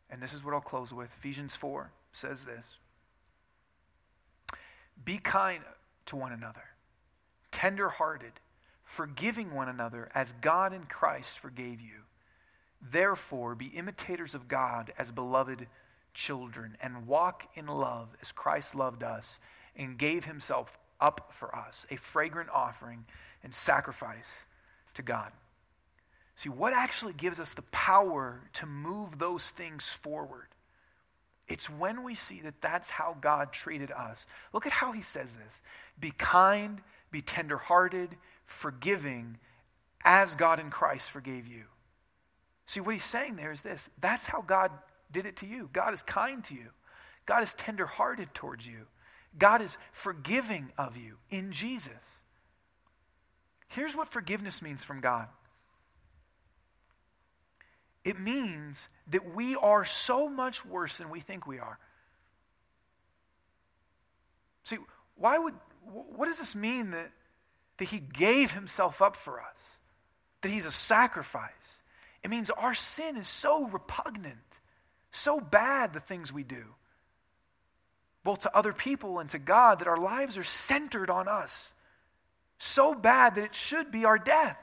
[0.10, 1.10] And this is what I'll close with.
[1.20, 2.66] Ephesians 4 says this
[5.06, 5.64] Be kind
[6.08, 6.64] to one another,
[7.52, 8.34] tender-hearted,
[8.86, 12.02] forgiving one another as God in Christ forgave you.
[12.82, 15.68] Therefore, be imitators of God as beloved
[16.14, 19.40] children, and walk in love as Christ loved us
[19.76, 23.06] and gave himself up for us, a fragrant offering
[23.44, 24.46] and sacrifice
[24.96, 25.32] to God.
[26.36, 30.48] See, what actually gives us the power to move those things forward?
[31.48, 34.26] It's when we see that that's how God treated us.
[34.54, 35.62] Look at how he says this
[36.00, 38.16] be kind, be tenderhearted,
[38.46, 39.38] forgiving,
[40.04, 41.64] as God in Christ forgave you.
[42.70, 44.70] See, what he's saying there is this that's how God
[45.12, 45.68] did it to you.
[45.74, 46.68] God is kind to you,
[47.26, 48.86] God is tenderhearted towards you.
[49.36, 51.92] God is forgiving of you in Jesus.
[53.70, 55.28] Here's what forgiveness means from God
[58.04, 61.80] it means that we are so much worse than we think we are.
[64.66, 64.78] See,
[65.16, 65.56] why would,
[65.86, 67.10] what does this mean that,
[67.80, 69.58] that he gave himself up for us?
[70.42, 71.79] That he's a sacrifice?
[72.24, 74.38] It means our sin is so repugnant,
[75.12, 76.64] so bad, the things we do,
[78.24, 81.74] both to other people and to God, that our lives are centered on us.
[82.58, 84.58] So bad that it should be our death.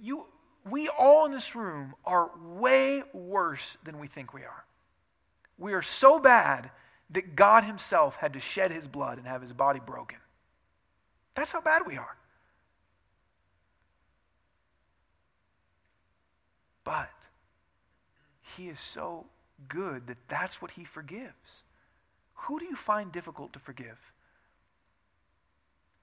[0.00, 0.24] You,
[0.68, 4.64] we all in this room are way worse than we think we are.
[5.58, 6.70] We are so bad
[7.10, 10.18] that God Himself had to shed His blood and have His body broken.
[11.34, 12.16] That's how bad we are.
[16.88, 17.10] But
[18.56, 19.26] He is so
[19.68, 21.64] good that that's what He forgives.
[22.32, 23.98] Who do you find difficult to forgive?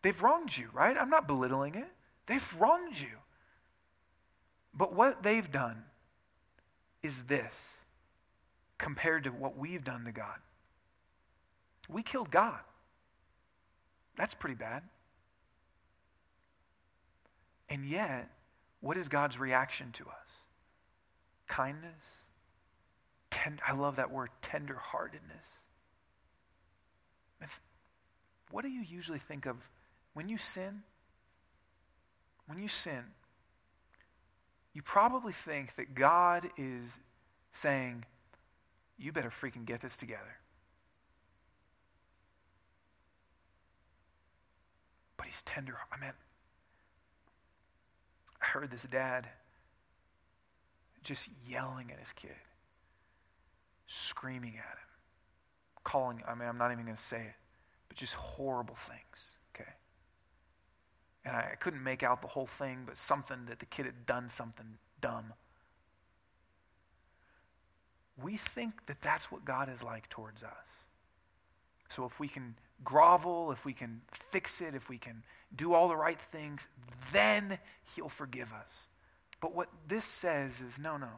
[0.03, 0.95] They've wronged you, right?
[0.95, 1.87] I'm not belittling it.
[2.27, 3.17] They've wronged you.
[4.75, 5.85] But what they've done
[7.01, 7.55] is this
[8.77, 10.37] compared to what we've done to God.
[11.89, 12.59] We killed God.
[14.17, 14.83] That's pretty bad.
[17.69, 18.29] And yet,
[18.81, 20.24] what is God's reaction to us?
[21.47, 22.03] Kindness.
[23.29, 25.59] Tend, I love that word, tenderheartedness.
[28.51, 29.57] What do you usually think of
[30.13, 30.83] when you sin?
[32.47, 33.03] When you sin,
[34.73, 36.87] you probably think that God is
[37.51, 38.05] saying,
[38.97, 40.37] You better freaking get this together.
[45.17, 45.75] But he's tender.
[45.91, 46.11] I mean,
[48.41, 49.27] I heard this dad
[51.05, 52.35] just yelling at his kid,
[53.87, 54.89] screaming at him,
[55.83, 57.35] calling, I mean, I'm not even going to say it,
[57.87, 59.69] but just horrible things okay?
[61.25, 64.29] and I couldn't make out the whole thing, but something that the kid had done
[64.29, 64.65] something
[65.01, 65.33] dumb.
[68.21, 70.51] We think that that's what God is like towards us.
[71.89, 74.01] So if we can grovel, if we can
[74.31, 75.23] fix it, if we can
[75.55, 76.61] do all the right things,
[77.11, 77.57] then
[77.95, 78.87] He'll forgive us.
[79.41, 81.09] But what this says is no, no.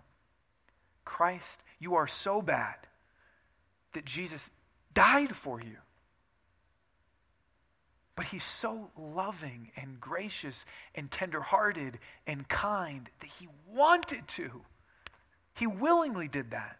[1.05, 2.76] Christ, you are so bad
[3.93, 4.49] that Jesus
[4.93, 5.78] died for you.
[8.15, 10.65] But he's so loving and gracious
[10.95, 14.49] and tenderhearted and kind that he wanted to.
[15.53, 16.78] He willingly did that.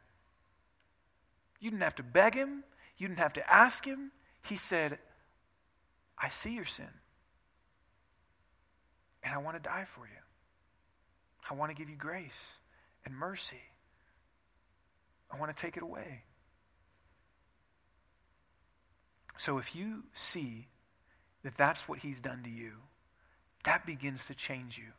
[1.59, 2.63] You didn't have to beg him,
[2.97, 4.11] you didn't have to ask him.
[4.43, 4.99] He said,
[6.17, 6.89] I see your sin,
[9.23, 10.26] and I want to die for you.
[11.50, 12.39] I want to give you grace
[13.06, 13.62] and mercy.
[15.32, 16.24] I want to take it away.
[19.38, 20.68] So if you see
[21.43, 22.72] that that's what he's done to you,
[23.64, 24.91] that begins to change you.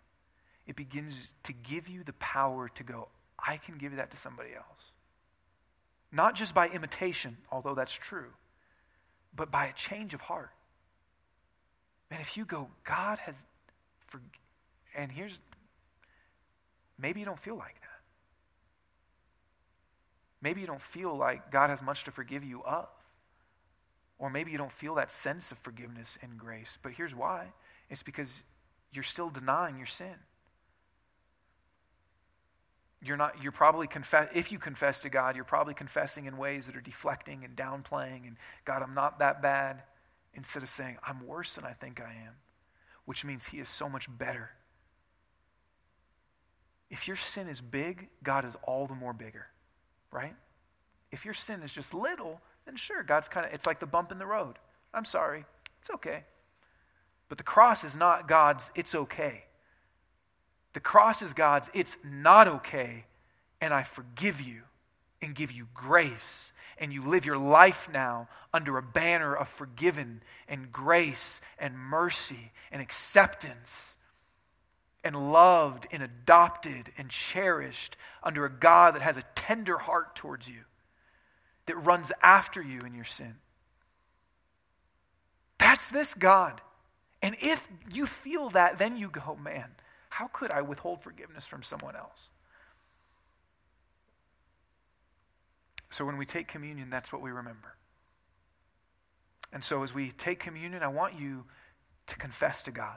[0.67, 4.51] It begins to give you the power to go, I can give that to somebody
[4.55, 4.93] else.
[6.13, 8.31] Not just by imitation, although that's true,
[9.35, 10.51] but by a change of heart.
[12.11, 13.35] And if you go, God has,
[14.97, 15.39] and here's,
[16.99, 17.89] maybe you don't feel like that.
[20.41, 22.89] Maybe you don't feel like God has much to forgive you of.
[24.19, 26.79] Or maybe you don't feel that sense of forgiveness and grace.
[26.83, 27.47] But here's why
[27.91, 28.43] it's because
[28.93, 30.15] you're still denying your sin.
[33.01, 36.67] You're not, you're probably confess, if you confess to God, you're probably confessing in ways
[36.67, 39.83] that are deflecting and downplaying and God, I'm not that bad,
[40.35, 42.35] instead of saying, I'm worse than I think I am,
[43.05, 44.51] which means He is so much better.
[46.91, 49.47] If your sin is big, God is all the more bigger,
[50.11, 50.35] right?
[51.11, 54.13] If your sin is just little, then sure, God's kind of, it's like the bump
[54.13, 54.59] in the road.
[54.93, 55.45] I'm sorry.
[55.81, 56.25] It's okay.
[57.29, 59.45] But the cross is not God's, it's okay.
[60.73, 63.05] The cross is God's, it's not okay,
[63.61, 64.63] and I forgive you
[65.21, 66.53] and give you grace.
[66.81, 72.53] And you live your life now under a banner of forgiven and grace and mercy
[72.71, 73.97] and acceptance
[75.05, 80.49] and loved and adopted and cherished under a God that has a tender heart towards
[80.49, 80.61] you
[81.67, 83.35] that runs after you in your sin.
[85.59, 86.61] That's this God.
[87.23, 89.67] And if you feel that, then you go, man,
[90.09, 92.29] how could I withhold forgiveness from someone else?
[95.91, 97.75] So when we take communion, that's what we remember.
[99.53, 101.45] And so as we take communion, I want you
[102.09, 102.97] to confess to God.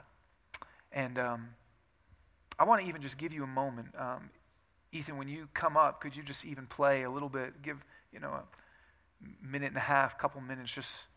[0.92, 1.48] And um,
[2.62, 3.88] I want to even just give you a moment.
[3.98, 4.30] Um,
[4.92, 7.76] Ethan, when you come up, could you just even play a little bit, give,
[8.12, 8.44] you know, a
[9.44, 11.08] minute and a half, couple minutes, just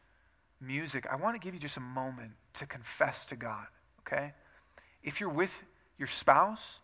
[0.60, 3.68] music, I want to give you just a moment to confess to God,
[4.00, 4.34] okay?
[5.04, 5.52] If you're with
[6.00, 6.80] your spouse,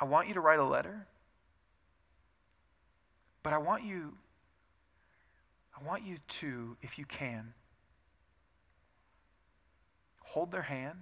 [0.00, 1.04] I want you to write a letter.
[3.42, 4.12] But I want you
[5.76, 7.52] I want you to, if you can,
[10.22, 11.00] hold their hand.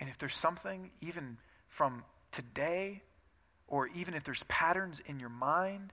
[0.00, 1.36] And if there's something, even
[1.68, 3.02] from today,
[3.68, 5.92] or even if there's patterns in your mind,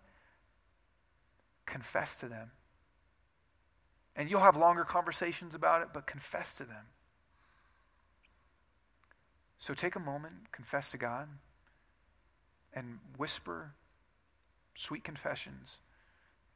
[1.66, 2.50] confess to them.
[4.16, 6.86] And you'll have longer conversations about it, but confess to them.
[9.60, 11.28] So take a moment, confess to God,
[12.74, 13.74] and whisper
[14.76, 15.80] sweet confessions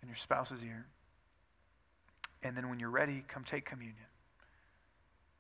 [0.02, 0.86] in your spouse's ear.
[2.44, 3.98] And then when you're ready, come take communion.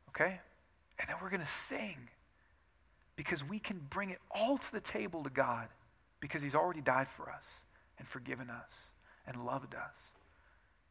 [0.10, 0.40] Okay?
[1.00, 1.98] And then we're going to sing
[3.16, 5.68] because we can bring it all to the table to God
[6.20, 7.46] because He's already died for us
[7.98, 8.74] and forgiven us
[9.28, 10.12] and loved us.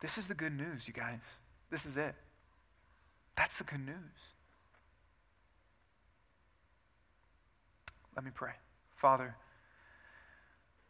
[0.01, 1.21] This is the good news, you guys.
[1.71, 2.15] This is it.
[3.37, 3.95] That's the good news.
[8.17, 8.53] Let me pray.
[8.97, 9.35] Father,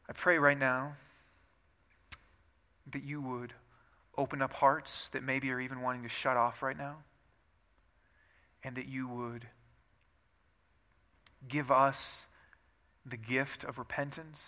[0.08, 0.94] I pray right now
[2.92, 3.52] that you would
[4.18, 6.96] open up hearts that maybe are even wanting to shut off right now,
[8.62, 9.46] and that you would
[11.48, 12.26] give us
[13.06, 14.44] the gift of repentance,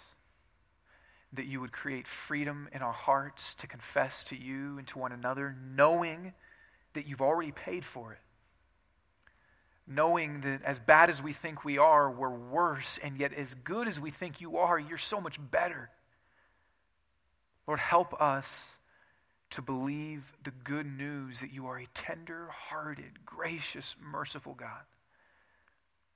[1.32, 5.12] that you would create freedom in our hearts to confess to you and to one
[5.12, 6.32] another, knowing
[6.92, 8.18] that you've already paid for it.
[9.86, 13.88] Knowing that as bad as we think we are, we're worse, and yet as good
[13.88, 15.90] as we think you are, you're so much better.
[17.66, 18.76] Lord, help us
[19.52, 24.84] to believe the good news that you are a tender hearted, gracious, merciful God.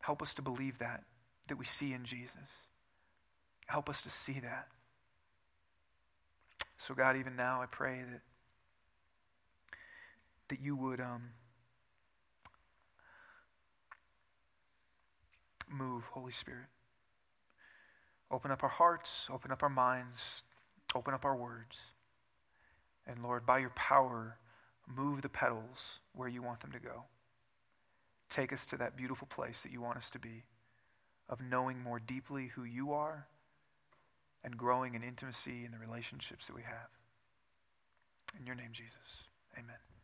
[0.01, 1.05] Help us to believe that,
[1.49, 2.35] that we see in Jesus.
[3.67, 4.69] Help us to see that.
[6.79, 8.21] So, God, even now, I pray that,
[10.49, 11.31] that you would um,
[15.71, 16.69] move, Holy Spirit.
[18.31, 20.45] Open up our hearts, open up our minds,
[20.95, 21.79] open up our words.
[23.07, 24.37] And Lord, by your power,
[24.87, 27.05] move the petals where you want them to go.
[28.31, 30.45] Take us to that beautiful place that you want us to be,
[31.29, 33.27] of knowing more deeply who you are
[34.45, 36.89] and growing in intimacy in the relationships that we have.
[38.39, 39.25] In your name, Jesus.
[39.59, 39.96] Amen.